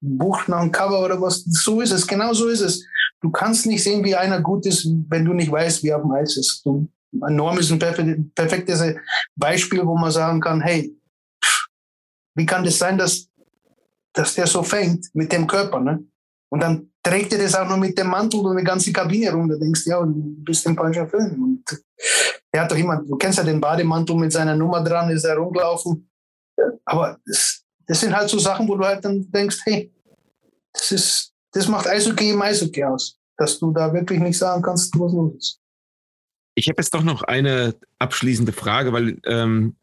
[0.00, 1.44] Buch nach dem Cover oder was?
[1.44, 2.84] So ist es, genau so ist es.
[3.22, 6.02] Du kannst nicht sehen, wie einer gut ist, wenn du nicht weißt, wie er auf
[6.02, 6.62] dem Eis ist.
[6.64, 7.78] Du, Norm ist ein
[8.34, 8.82] perfektes
[9.36, 10.94] Beispiel, wo man sagen kann, hey,
[12.34, 13.28] wie kann das sein, dass,
[14.12, 16.04] dass der so fängt mit dem Körper, ne?
[16.48, 19.30] Und dann trägt er das auch noch mit dem Mantel und eine ganze Kabine.
[19.30, 21.42] Da denkst ja, du bist im falschen Film.
[21.42, 21.82] Und
[22.50, 25.36] er hat doch immer, du kennst ja den Bademantel mit seiner Nummer dran, ist er
[25.36, 26.10] rumgelaufen.
[26.84, 29.90] Aber das, das sind halt so Sachen, wo du halt dann denkst, hey,
[30.74, 33.18] das ist, das macht Eishockey im Eishockey aus.
[33.36, 35.58] Dass du da wirklich nicht sagen kannst, was los ist.
[36.54, 39.76] Ich habe jetzt doch noch eine abschließende Frage, weil ähm,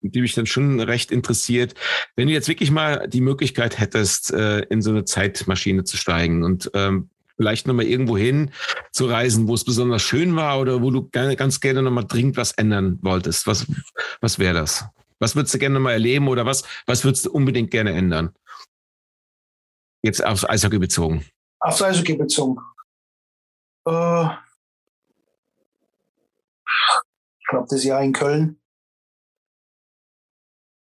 [0.00, 1.74] die mich dann schon recht interessiert.
[2.16, 6.44] Wenn du jetzt wirklich mal die Möglichkeit hättest, äh, in so eine Zeitmaschine zu steigen
[6.44, 8.50] und ähm, vielleicht nochmal irgendwo hin
[8.92, 12.36] zu reisen, wo es besonders schön war oder wo du gerne, ganz gerne nochmal dringend
[12.36, 13.66] was ändern wolltest, was,
[14.20, 14.84] was wäre das?
[15.18, 18.30] Was würdest du gerne nochmal erleben oder was, was würdest du unbedingt gerne ändern?
[20.04, 21.24] Jetzt aufs Eishockey bezogen.
[21.60, 22.60] Aufs Eishockey bezogen.
[23.86, 24.26] Äh,
[27.40, 28.60] ich glaube, das Jahr in Köln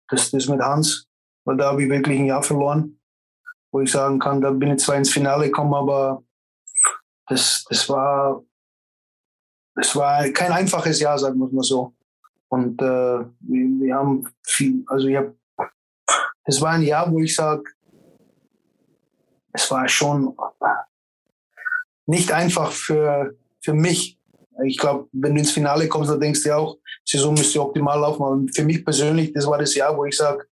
[0.09, 1.07] das, das mit Hans,
[1.45, 2.99] weil da habe ich wirklich ein Jahr verloren,
[3.71, 6.23] wo ich sagen kann, da bin ich zwar ins Finale gekommen, aber
[7.27, 8.43] das, das war
[9.75, 11.95] das war kein einfaches Jahr, sagen wir mal so.
[12.49, 15.37] Und äh, wir, wir, haben viel, also ich habe,
[16.45, 17.63] es war ein Jahr, wo ich sage,
[19.59, 20.37] es war schon
[22.07, 24.19] nicht einfach für, für mich.
[24.65, 28.23] Ich glaube, wenn du ins Finale kommst, dann denkst du auch, Saison müsste optimal laufen.
[28.23, 30.47] Aber für mich persönlich, das war das Jahr, wo ich sage,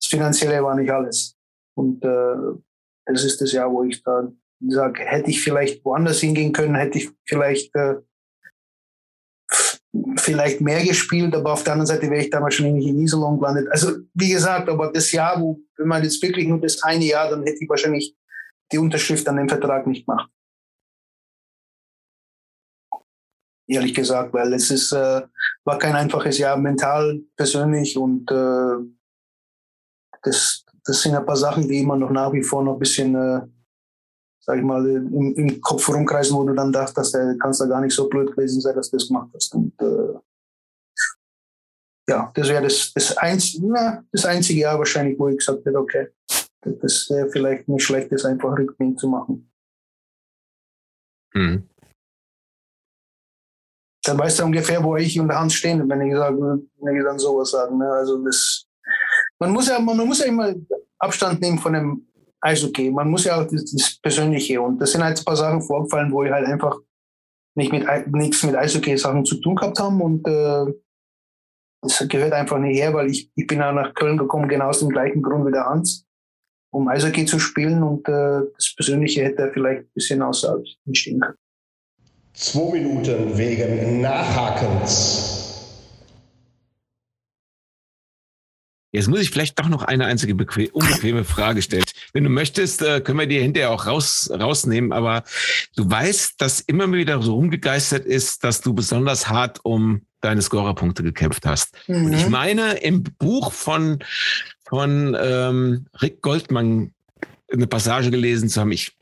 [0.00, 1.36] das Finanzielle war nicht alles.
[1.74, 2.58] Und äh,
[3.06, 4.28] das ist das Jahr, wo ich da
[4.68, 7.96] sage, hätte ich vielleicht woanders hingehen können, hätte ich vielleicht äh,
[10.16, 13.68] vielleicht mehr gespielt, aber auf der anderen Seite wäre ich damals schon in Iserlohn gelandet.
[13.70, 17.30] Also wie gesagt, aber das Jahr, wo, wenn man jetzt wirklich nur das eine Jahr,
[17.30, 18.16] dann hätte ich wahrscheinlich
[18.72, 20.30] die Unterschrift an dem Vertrag nicht gemacht.
[23.66, 25.22] ehrlich gesagt, weil es ist, äh,
[25.64, 28.76] war kein einfaches Jahr mental, persönlich und äh,
[30.22, 33.14] das, das sind ein paar Sachen, die immer noch nach wie vor noch ein bisschen,
[33.14, 33.40] äh,
[34.40, 37.80] sag ich mal, im, im Kopf rumkreisen, wo du dann dachtest, der kannst da gar
[37.80, 39.54] nicht so blöd gewesen sein, dass du das gemacht hast.
[39.54, 40.18] Und äh,
[42.08, 43.58] ja, das wäre das, das, einz,
[44.12, 46.08] das einzige Jahr wahrscheinlich, wo ich gesagt hätte, okay,
[46.64, 49.50] das wäre vielleicht nicht schlecht, das einfach rückgängig zu machen.
[51.34, 51.68] Mhm
[54.04, 56.38] dann weißt du ungefähr, wo ich und Hans stehen, wenn ich, sage,
[56.80, 57.76] wenn ich dann sowas sage.
[57.76, 57.90] Ne?
[57.90, 58.66] Also das,
[59.38, 60.54] man muss ja, man muss ja immer
[60.98, 62.06] Abstand nehmen von dem
[62.40, 62.90] Eishockey.
[62.90, 64.60] Man muss ja auch das, das Persönliche.
[64.60, 66.78] Und das sind halt ein paar Sachen vorgefallen, wo ich halt einfach
[67.56, 70.00] nicht mit nichts mit Eishockey-Sachen zu tun gehabt haben.
[70.02, 70.72] Und äh,
[71.82, 74.80] das gehört einfach nicht her, weil ich, ich bin auch nach Köln gekommen, genau aus
[74.80, 76.06] dem gleichen Grund wie der Hans,
[76.74, 77.82] um Eishockey zu spielen.
[77.82, 81.38] Und äh, das Persönliche hätte vielleicht ein bisschen außerhalb entstehen können.
[82.34, 85.44] Zwei Minuten wegen Nachhakens.
[88.94, 91.84] Jetzt muss ich vielleicht doch noch eine einzige unbequeme Frage stellen.
[92.12, 95.24] Wenn du möchtest, äh, können wir dir hinterher auch raus, rausnehmen, aber
[95.74, 101.02] du weißt, dass immer wieder so rumgegeistert ist, dass du besonders hart um deine Scorerpunkte
[101.02, 101.76] gekämpft hast.
[101.88, 102.06] Mhm.
[102.06, 102.30] Und ich mhm.
[102.30, 103.98] meine, im Buch von,
[104.68, 106.92] von ähm, Rick Goldmann
[107.52, 108.96] eine Passage gelesen zu haben, ich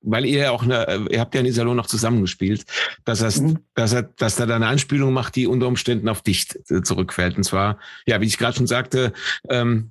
[0.00, 2.64] weil ihr ja auch eine, ihr habt ja in Iserlohn noch zusammengespielt,
[3.04, 3.58] dass er, mhm.
[3.74, 6.48] dass er, dass er da eine Anspielung macht, die unter Umständen auf dich
[6.82, 7.36] zurückfällt.
[7.36, 9.12] Und zwar, ja, wie ich gerade schon sagte,
[9.48, 9.90] ähm,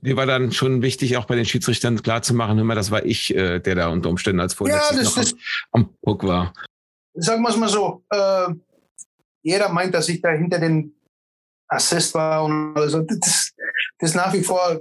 [0.00, 3.60] mir war dann schon wichtig, auch bei den Schiedsrichtern klarzumachen, immer, das war ich, äh,
[3.60, 5.26] der da unter Umständen als Vorletzter ja, am,
[5.72, 6.54] am Puck war.
[7.14, 8.48] Sagen wir es mal so, äh,
[9.42, 10.94] jeder meint, dass ich da hinter den
[11.68, 13.52] Assist war und also das
[14.04, 14.80] ist nach wie vor,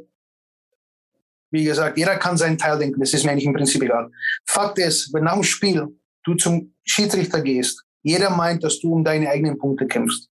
[1.51, 4.11] wie gesagt, jeder kann seinen Teil denken, das ist mir eigentlich im Prinzip egal.
[4.45, 5.87] Fakt ist, wenn nach dem Spiel
[6.23, 10.29] du zum Schiedsrichter gehst, jeder meint, dass du um deine eigenen Punkte kämpfst.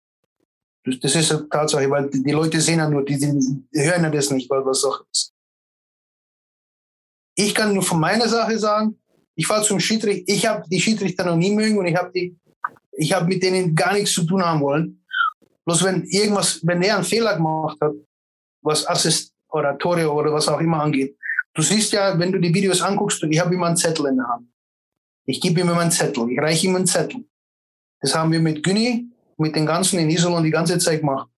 [0.85, 4.31] Das ist eine Tatsache, weil die Leute sehen ja nur, die, die hören ja das
[4.31, 5.35] nicht, weil was auch ist.
[7.37, 8.99] Ich kann nur von meiner Sache sagen,
[9.35, 12.37] ich war zum Schiedsrichter, ich habe die Schiedsrichter noch nie mögen und ich habe die,
[13.27, 15.05] mit denen gar nichts zu tun haben wollen.
[15.65, 17.93] Bloß wenn irgendwas, wenn er einen Fehler gemacht hat,
[18.63, 19.35] was Assist
[19.79, 21.17] Tore oder was auch immer angeht,
[21.55, 24.29] du siehst ja, wenn du die Videos anguckst, ich habe immer einen Zettel in der
[24.29, 24.47] Hand.
[25.27, 27.25] Ich gebe ihm immer einen Zettel, ich reiche ihm einen Zettel.
[28.01, 31.29] Das haben wir mit Günni mit den ganzen in Isolon die ganze Zeit gemacht.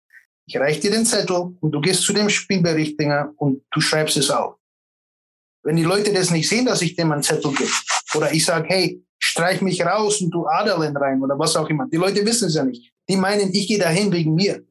[0.47, 4.31] Ich reiche dir den Zettel und du gehst zu dem Spielberichtdinger und du schreibst es
[4.31, 4.57] auf.
[5.63, 7.71] Wenn die Leute das nicht sehen, dass ich dem einen Zettel gebe,
[8.15, 11.87] oder ich sage, hey, streich mich raus und du Aderland rein oder was auch immer.
[11.87, 12.93] Die Leute wissen es ja nicht.
[13.09, 14.65] Die meinen, ich gehe dahin wegen mir.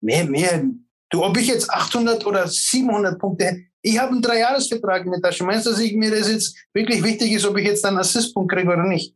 [0.00, 0.64] Mehr, mehr.
[1.10, 5.44] Du, ob ich jetzt 800 oder 700 Punkte, ich habe einen Dreijahresvertrag in der Tasche.
[5.44, 8.52] Meinst du, dass ich mir das jetzt wirklich wichtig ist, ob ich jetzt einen Assistpunkt
[8.52, 9.14] kriege oder nicht?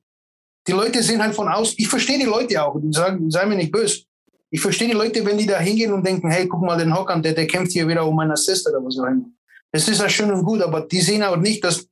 [0.67, 3.57] die Leute sehen halt von aus, ich verstehe die Leute auch, die sagen, sei mir
[3.57, 4.03] nicht böse.
[4.51, 7.23] Ich verstehe die Leute, wenn die da hingehen und denken, hey, guck mal den Hockern,
[7.23, 9.25] der, der kämpft hier wieder um einen Assist oder was auch immer.
[9.73, 11.87] Das ist ja schön und gut, aber die sehen auch nicht, dass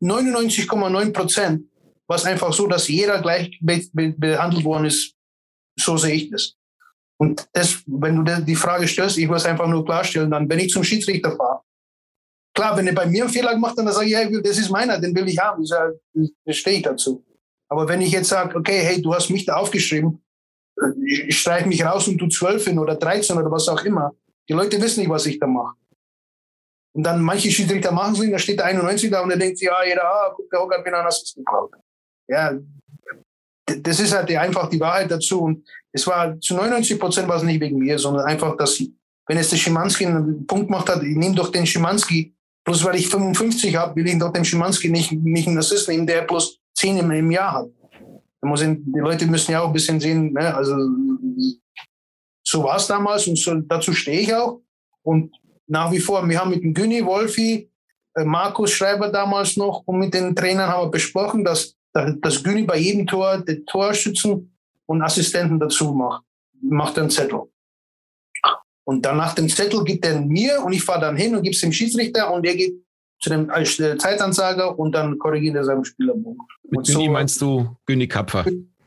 [0.00, 1.66] 99,9 Prozent
[2.06, 5.14] was einfach so, dass jeder gleich be be behandelt worden ist.
[5.78, 6.54] So sehe ich das.
[7.22, 10.70] Und das, wenn du die Frage stellst, ich es einfach nur klarstellen, dann, wenn ich
[10.70, 11.60] zum Schiedsrichter fahre,
[12.52, 14.70] klar, wenn er bei mir einen Fehler gemacht hat, dann sage ich, hey, das ist
[14.70, 17.24] meiner, den will ich haben, das stehe ich dazu.
[17.68, 20.20] Aber wenn ich jetzt sage, okay, hey, du hast mich da aufgeschrieben,
[21.06, 24.10] ich streich mich raus und du 12 hin oder 13 oder was auch immer.
[24.48, 25.76] Die Leute wissen nicht, was ich da mache.
[26.92, 29.58] Und dann manche Schiedsrichter machen es nicht, da steht der 91 da und der denkt
[29.58, 31.70] sich, ja, jeder, ah, guck, der Hocker bin an Assist geklaut.
[32.26, 32.58] Ja,
[33.66, 35.42] das ist halt einfach die Wahrheit dazu.
[35.42, 38.82] Und es war zu 99 Prozent war es nicht wegen mir, sondern einfach, dass,
[39.26, 42.96] wenn es der Schimanski einen Punkt gemacht hat, ich nehme doch den Schimanski, bloß weil
[42.96, 46.58] ich 55 habe, will ich doch dem Schimanski nicht, nicht einen Assist nehmen, der bloß
[46.74, 47.68] zehn im, im Jahr hat.
[48.42, 50.54] die Leute müssen ja auch ein bisschen sehen, ne?
[50.54, 50.74] also
[52.44, 54.60] so war es damals und so, dazu stehe ich auch.
[55.02, 55.32] Und
[55.66, 57.70] nach wie vor, wir haben mit dem Günni, Wolfi,
[58.14, 62.64] äh, Markus Schreiber damals noch und mit den Trainern haben wir besprochen, dass, dass Günni
[62.64, 64.54] bei jedem Tor den Torschützen
[64.86, 66.24] und Assistenten dazu macht.
[66.60, 67.42] Macht einen Zettel.
[68.84, 71.54] Und dann nach dem Zettel gibt er mir und ich fahre dann hin und gebe
[71.54, 72.74] es dem Schiedsrichter und der geht
[73.20, 76.36] zu dem äh, Zeitansager und dann korrigiert er seinem Spielerbuch.
[76.64, 78.44] Mit Günni so, meinst du Günni Kapfer,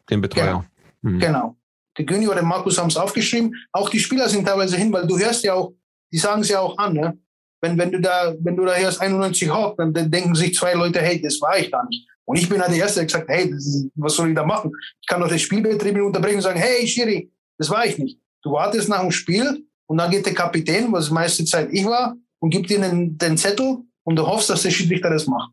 [0.09, 0.65] den Betreuer?
[1.01, 1.15] Genau.
[1.15, 1.19] Mhm.
[1.19, 1.57] genau.
[1.97, 3.55] Die Günni oder Markus haben es aufgeschrieben.
[3.71, 5.73] Auch die Spieler sind teilweise hin, weil du hörst ja auch,
[6.11, 7.17] die sagen es ja auch an, ne?
[7.61, 10.73] Wenn, wenn du da, wenn du da hörst 91 Hawk, dann, dann denken sich zwei
[10.73, 12.05] Leute, hey, das war ich gar nicht.
[12.25, 14.71] Und ich bin halt der Erste, der gesagt, hey, ist, was soll ich da machen?
[15.01, 18.19] Ich kann doch das Spielbetrieb unterbrechen und sagen, hey, Schiri, das war ich nicht.
[18.41, 22.15] Du wartest nach dem Spiel und dann geht der Kapitän, was meiste Zeit ich war,
[22.39, 25.51] und gibt dir den, den Zettel und du hoffst, dass der Schiedsrichter das macht.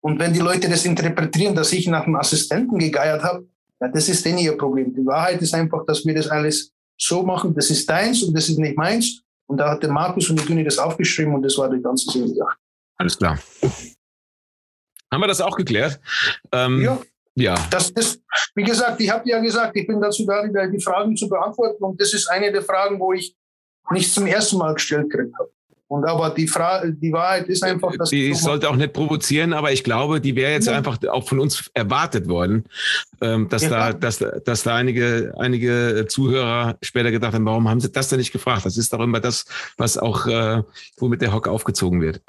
[0.00, 3.48] Und wenn die Leute das interpretieren, dass ich nach einem Assistenten gegeiert habe,
[3.80, 4.94] ja, das ist denn ihr Problem.
[4.94, 8.48] Die Wahrheit ist einfach, dass wir das alles so machen, das ist deins und das
[8.48, 9.22] ist nicht meins.
[9.46, 12.10] Und da hat der Markus und die Günni das aufgeschrieben und das war die ganze
[12.10, 12.56] Sache.
[12.96, 13.38] Alles klar.
[15.14, 16.00] Haben wir das auch geklärt?
[16.52, 16.98] Ähm, ja.
[17.36, 17.56] Ja.
[17.70, 18.22] Das ist,
[18.54, 21.82] wie gesagt, ich habe ja gesagt, ich bin dazu da, die Fragen zu beantworten.
[21.82, 23.34] Und das ist eine der Fragen, wo ich
[23.90, 25.50] nicht zum ersten Mal gestellt gekriegt habe.
[25.86, 29.70] Und aber die Frage, die Wahrheit ist einfach, dass die sollte auch nicht provozieren, aber
[29.70, 30.76] ich glaube, die wäre jetzt ja.
[30.76, 32.64] einfach auch von uns erwartet worden,
[33.20, 33.68] ähm, dass ja.
[33.68, 38.18] da, dass, dass da einige, einige Zuhörer später gedacht haben, warum haben sie das denn
[38.18, 38.64] nicht gefragt?
[38.64, 39.44] Das ist doch immer das,
[39.76, 40.62] was auch, äh,
[40.96, 42.22] womit der Hock aufgezogen wird.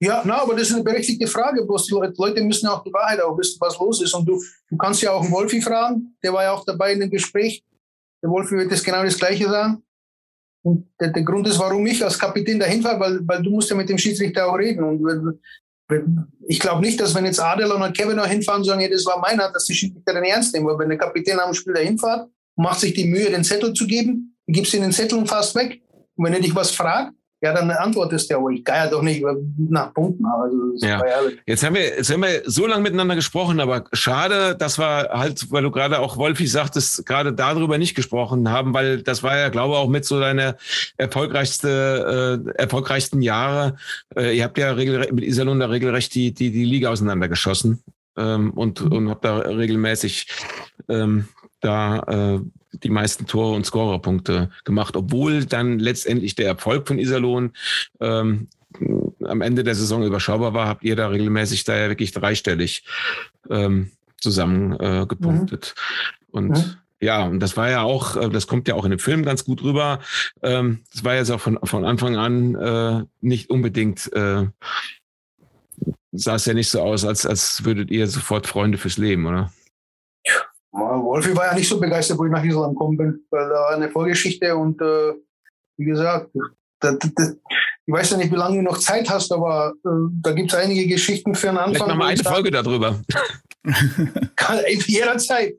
[0.00, 1.64] Ja, na, aber das ist eine berechtigte Frage.
[1.64, 4.14] Bloß die Leute müssen auch die Wahrheit auch wissen, was los ist.
[4.14, 7.00] Und du, du kannst ja auch einen Wolfi fragen, der war ja auch dabei in
[7.00, 7.64] dem Gespräch.
[8.22, 9.82] Der Wolfi wird das genau das Gleiche sagen.
[10.62, 13.70] Und der, der, Grund ist, warum ich als Kapitän dahin fahre, weil, weil du musst
[13.70, 14.84] ja mit dem Schiedsrichter auch reden.
[14.84, 15.40] Und wenn,
[15.88, 19.06] wenn, ich glaube nicht, dass wenn jetzt Adel und Kevin auch hinfahren sagen, ja, das
[19.06, 20.66] war meiner, dass die Schiedsrichter den ernst nehmen.
[20.66, 23.72] Weil wenn der Kapitän am Spiel dahin fährt und macht sich die Mühe, den Zettel
[23.72, 25.80] zu geben, dann gibst du den Zettel und fährst weg.
[26.16, 29.02] Und wenn er dich was fragt, ja, dann antwortest du ja, aber ich geier doch
[29.02, 29.24] nicht
[29.56, 30.24] nach Punkten.
[30.26, 31.00] Also, ja.
[31.46, 35.50] Jetzt haben wir, jetzt haben wir so lange miteinander gesprochen, aber schade, dass wir halt,
[35.52, 39.50] weil du gerade auch Wolfi sagtest, gerade darüber nicht gesprochen haben, weil das war ja,
[39.50, 40.56] glaube ich, auch mit so deine
[40.96, 43.76] erfolgreichste, äh, erfolgreichsten Jahre.
[44.16, 47.84] Äh, ihr habt ja regelrecht, mit Iserlohn da regelrecht die, die, die Liga auseinandergeschossen
[48.16, 48.92] ähm, und, mhm.
[48.92, 50.26] und habt da regelmäßig
[50.88, 51.28] ähm,
[51.60, 52.40] da äh,
[52.82, 57.52] die meisten Tore und Scorerpunkte gemacht, obwohl dann letztendlich der Erfolg von Iserlohn
[58.00, 58.48] ähm,
[59.24, 62.84] am Ende der Saison überschaubar war, habt ihr da regelmäßig da ja wirklich dreistellig
[63.48, 63.90] ähm,
[64.20, 65.74] zusammen äh, gepunktet.
[65.76, 66.34] Mhm.
[66.34, 66.74] Und mhm.
[67.00, 69.44] ja, und das war ja auch, äh, das kommt ja auch in dem Film ganz
[69.44, 70.00] gut rüber.
[70.42, 74.46] Ähm, das war jetzt auch von, von Anfang an äh, nicht unbedingt, äh,
[76.12, 79.52] sah es ja nicht so aus, als, als würdet ihr sofort Freunde fürs Leben, oder?
[80.78, 83.74] Wolfi war ja nicht so begeistert, wo ich nach Island gekommen bin, weil da war
[83.74, 85.14] eine Vorgeschichte und äh,
[85.76, 86.30] wie gesagt,
[86.80, 87.36] das, das,
[87.86, 89.88] ich weiß ja nicht, wie lange du noch Zeit hast, aber äh,
[90.22, 91.74] da gibt es einige Geschichten für einen Anfang.
[91.74, 93.00] Vielleicht nochmal eine Folge darüber.
[94.36, 95.54] kann, jederzeit.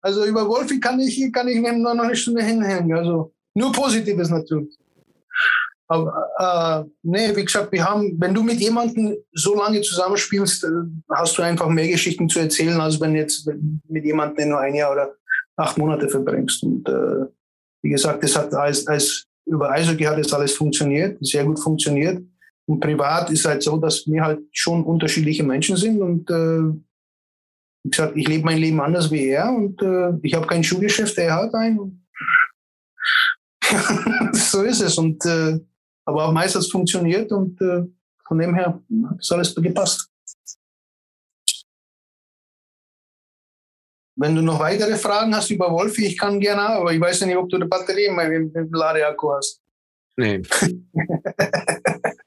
[0.00, 2.96] Also über Wolfi kann ich, kann ich noch eine Stunde hinhängen.
[2.96, 4.76] Also nur Positives natürlich.
[5.88, 10.68] Aber äh, nee, wie gesagt, wir haben, wenn du mit jemandem so lange zusammenspielst, äh,
[11.14, 13.48] hast du einfach mehr Geschichten zu erzählen, als wenn jetzt
[13.88, 15.14] mit jemandem nur ein Jahr oder
[15.56, 16.62] acht Monate verbringst.
[16.64, 17.26] Und äh,
[17.82, 22.22] wie gesagt, das hat als, als über Eishockey hat das alles funktioniert, sehr gut funktioniert.
[22.66, 26.82] Und privat ist halt so, dass wir halt schon unterschiedliche Menschen sind und äh,
[27.84, 31.16] wie gesagt, ich lebe mein Leben anders wie er und äh, ich habe kein Schuhgeschäft,
[31.18, 32.04] er hat ein.
[34.32, 35.60] so ist es und äh,
[36.06, 37.84] aber meistens funktioniert und äh,
[38.26, 38.80] von dem her
[39.18, 40.08] es alles gepasst.
[44.18, 47.36] Wenn du noch weitere Fragen hast über Wolfi, ich kann gerne, aber ich weiß nicht,
[47.36, 48.18] ob du eine Batterie im,
[48.54, 49.60] im Ladeakku hast.
[50.16, 50.40] Nee.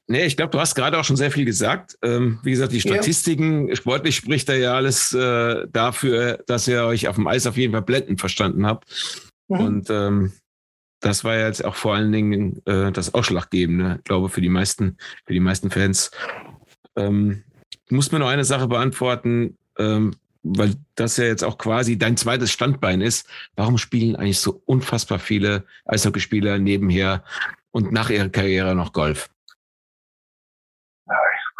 [0.06, 1.98] nee, ich glaube, du hast gerade auch schon sehr viel gesagt.
[2.02, 3.74] Ähm, wie gesagt, die Statistiken, ja.
[3.74, 7.72] sportlich spricht da ja alles äh, dafür, dass ihr euch auf dem Eis auf jeden
[7.72, 8.84] Fall blendend verstanden habt.
[9.48, 9.60] Mhm.
[9.60, 10.32] Und ähm,
[11.00, 15.32] das war jetzt auch vor allen Dingen äh, das Ausschlaggebende, glaube für die meisten, für
[15.32, 16.10] die meisten Fans.
[16.96, 17.42] Ähm,
[17.88, 22.16] du musst mir noch eine Sache beantworten, ähm, weil das ja jetzt auch quasi dein
[22.16, 23.26] zweites Standbein ist.
[23.56, 27.24] Warum spielen eigentlich so unfassbar viele Eishockeyspieler nebenher
[27.70, 29.28] und nach ihrer Karriere noch Golf?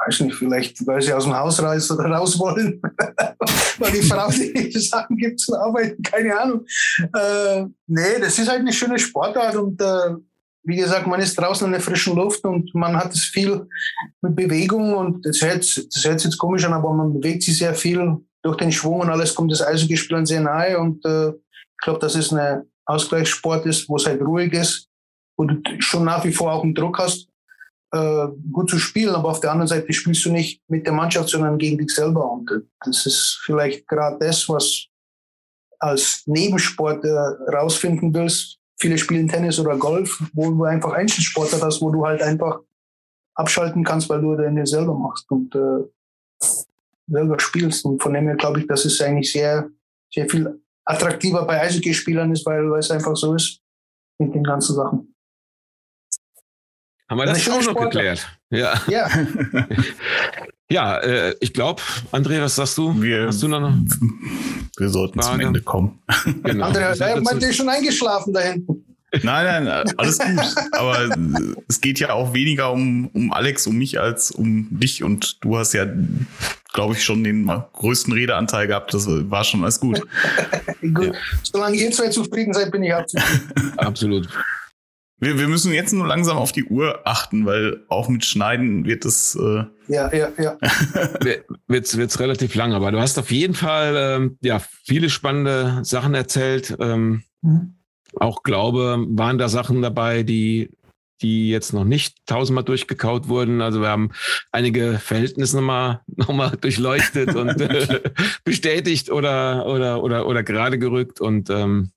[0.06, 2.80] weiß nicht, vielleicht, weil sie aus dem Haus raus oder raus wollen,
[3.80, 6.66] weil die Frau die Sachen gibt zum Arbeiten, keine Ahnung.
[6.98, 10.14] Äh, nee, das ist halt eine schöne Sportart und äh,
[10.64, 13.66] wie gesagt, man ist draußen in der frischen Luft und man hat es viel
[14.20, 17.56] mit Bewegung und das hört, das hört sich jetzt komisch an, aber man bewegt sich
[17.56, 21.82] sehr viel durch den Schwung und alles kommt das Eishockeyspielen sehr nahe und äh, ich
[21.82, 24.88] glaube, dass es ein Ausgleichssport ist, wo es halt ruhig ist,
[25.36, 27.29] wo du schon nach wie vor auch einen Druck hast
[27.92, 31.28] äh, gut zu spielen, aber auf der anderen Seite spielst du nicht mit der Mannschaft,
[31.28, 32.30] sondern gegen dich selber.
[32.30, 32.50] Und
[32.84, 34.86] das ist vielleicht gerade das, was
[35.78, 37.08] als Nebensport äh,
[37.52, 38.58] rausfinden willst.
[38.78, 42.60] Viele spielen Tennis oder Golf, wo du einfach Einzelsport hast, wo du halt einfach
[43.34, 45.84] abschalten kannst, weil du deine selber machst und äh,
[47.08, 47.84] selber spielst.
[47.84, 49.68] Und von dem her glaube ich, dass es eigentlich sehr,
[50.12, 53.60] sehr viel attraktiver bei Eishockey-Spielern ist, weil es einfach so ist
[54.18, 55.09] mit den ganzen Sachen.
[57.10, 57.90] Haben wir das, das auch noch Sportler.
[57.90, 58.28] geklärt?
[58.50, 58.80] Ja.
[58.88, 59.08] Ja.
[60.70, 63.02] ja, äh, ich glaube, André, was sagst du?
[63.02, 63.72] Wir, Hast du noch?
[64.78, 65.38] Wir sollten Frage?
[65.38, 65.98] zum Ende kommen.
[66.44, 66.68] Genau.
[66.68, 68.84] André, der meint, ist schon eingeschlafen da hinten.
[69.24, 70.38] Nein, nein, alles gut.
[70.70, 71.08] Aber
[71.66, 75.02] es geht ja auch weniger um, um Alex, um mich als um dich.
[75.02, 75.86] Und du hast ja,
[76.72, 78.94] glaube ich, schon den größten Redeanteil gehabt.
[78.94, 80.00] Das war schon alles gut.
[80.80, 81.06] gut.
[81.06, 81.12] Ja.
[81.42, 83.72] Solange ihr zwei zufrieden seid, bin ich auch zufrieden.
[83.78, 84.28] Absolut.
[85.20, 89.04] Wir, wir müssen jetzt nur langsam auf die Uhr achten, weil auch mit Schneiden wird
[89.04, 89.36] es.
[89.36, 90.56] Äh ja, ja, ja.
[91.68, 96.14] wird's, wird's relativ lang, aber du hast auf jeden Fall ähm, ja viele spannende Sachen
[96.14, 96.74] erzählt.
[96.80, 97.74] Ähm, mhm.
[98.16, 100.70] Auch glaube, waren da Sachen dabei, die
[101.22, 103.60] die jetzt noch nicht tausendmal durchgekaut wurden.
[103.60, 104.10] Also wir haben
[104.52, 108.00] einige Verhältnisse nochmal noch mal durchleuchtet und äh,
[108.44, 111.20] bestätigt oder, oder, oder, oder gerade gerückt.
[111.20, 111.90] Und ähm,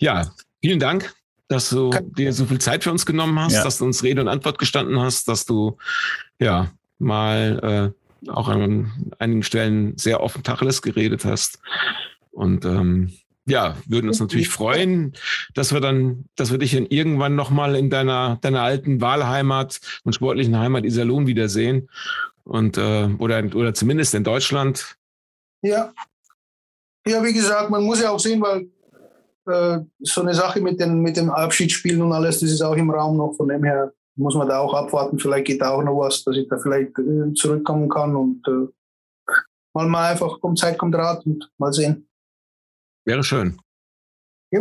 [0.00, 1.14] ja, vielen Dank
[1.48, 3.64] dass du dir so viel Zeit für uns genommen hast, ja.
[3.64, 5.76] dass du uns Rede und Antwort gestanden hast, dass du
[6.38, 7.92] ja mal
[8.26, 11.58] äh, auch an einigen Stellen sehr offen Tacheles geredet hast.
[12.30, 13.12] Und ähm,
[13.46, 15.12] ja, würden uns natürlich freuen,
[15.52, 20.14] dass wir dann, dass wir dich dann irgendwann nochmal in deiner, deiner alten Wahlheimat und
[20.14, 21.90] sportlichen Heimat Iserlohn wiedersehen.
[22.44, 24.96] Und äh, oder, oder zumindest in Deutschland.
[25.62, 25.92] Ja.
[27.06, 28.66] Ja, wie gesagt, man muss ja auch sehen, weil
[29.46, 32.90] äh, so eine Sache mit den, mit den Abschiedsspielen und alles, das ist auch im
[32.90, 33.34] Raum noch.
[33.36, 35.18] Von dem her muss man da auch abwarten.
[35.18, 38.68] Vielleicht geht da auch noch was, dass ich da vielleicht äh, zurückkommen kann und äh,
[39.72, 42.08] mal, mal einfach kommt Zeit, kommt Rat und mal sehen.
[43.04, 43.58] Wäre schön.
[44.50, 44.60] Ja.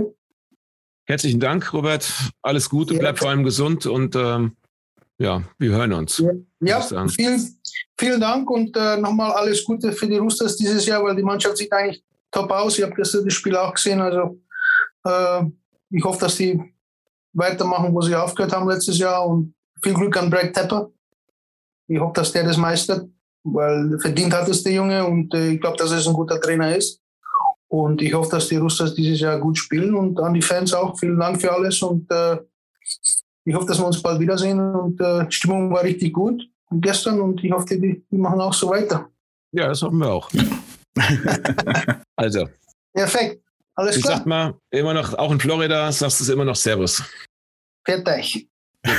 [1.06, 2.12] Herzlichen Dank, Robert.
[2.42, 3.00] Alles Gute, Ja.
[3.00, 4.56] bleib vor allem gesund und ähm,
[5.20, 6.18] ja, wir hören uns.
[6.18, 6.32] Ja,
[6.62, 7.60] ja vielen,
[7.98, 11.58] vielen Dank und äh, nochmal alles Gute für die Roosters dieses Jahr, weil die Mannschaft
[11.58, 12.78] sieht eigentlich top aus.
[12.78, 14.02] Ich habe gestern das Spiel auch gesehen.
[14.02, 14.40] Also
[15.06, 16.60] ich hoffe, dass die
[17.34, 20.92] weitermachen, wo sie aufgehört haben letztes Jahr und viel Glück an Brad Tepper.
[21.88, 23.10] Ich hoffe, dass der das meistert,
[23.44, 26.76] weil verdient hat es der Junge und äh, ich glaube, dass es ein guter Trainer
[26.76, 27.02] ist.
[27.68, 30.98] Und ich hoffe, dass die Roosters dieses Jahr gut spielen und an die Fans auch.
[30.98, 32.38] Vielen Dank für alles und äh,
[33.46, 36.42] ich hoffe, dass wir uns bald wiedersehen und äh, die Stimmung war richtig gut
[36.82, 39.10] gestern und ich hoffe, die, die machen auch so weiter.
[39.52, 40.30] Ja, das hoffen wir auch.
[42.16, 42.48] also,
[42.94, 43.43] Perfekt.
[43.76, 44.18] Alles ich klar.
[44.18, 47.04] sag mal, immer noch, auch in Florida sagst du es immer noch Servus.
[47.86, 48.48] Fertig.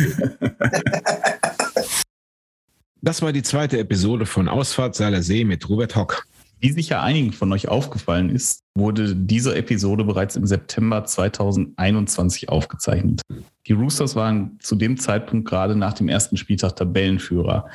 [3.06, 6.26] Das war die zweite Episode von Ausfahrt Seiler See mit Robert Hock.
[6.60, 13.20] Wie sicher einigen von euch aufgefallen ist, wurde diese Episode bereits im September 2021 aufgezeichnet.
[13.66, 17.68] Die Roosters waren zu dem Zeitpunkt gerade nach dem ersten Spieltag Tabellenführer.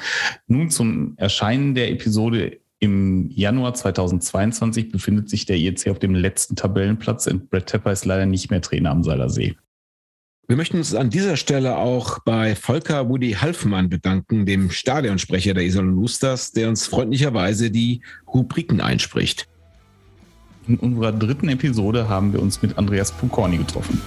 [0.47, 6.55] Nun zum Erscheinen der Episode im Januar 2022 befindet sich der IEC auf dem letzten
[6.55, 9.55] Tabellenplatz und Brett Tepper ist leider nicht mehr Trainer am Seiler See.
[10.47, 15.63] Wir möchten uns an dieser Stelle auch bei Volker Woody Halfmann bedanken, dem Stadionsprecher der
[15.63, 18.01] Iserlohn Roosters, der uns freundlicherweise die
[18.34, 19.47] Rubriken einspricht.
[20.67, 24.01] In unserer dritten Episode haben wir uns mit Andreas Pukorni getroffen.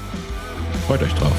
[0.87, 1.37] Freut euch drauf.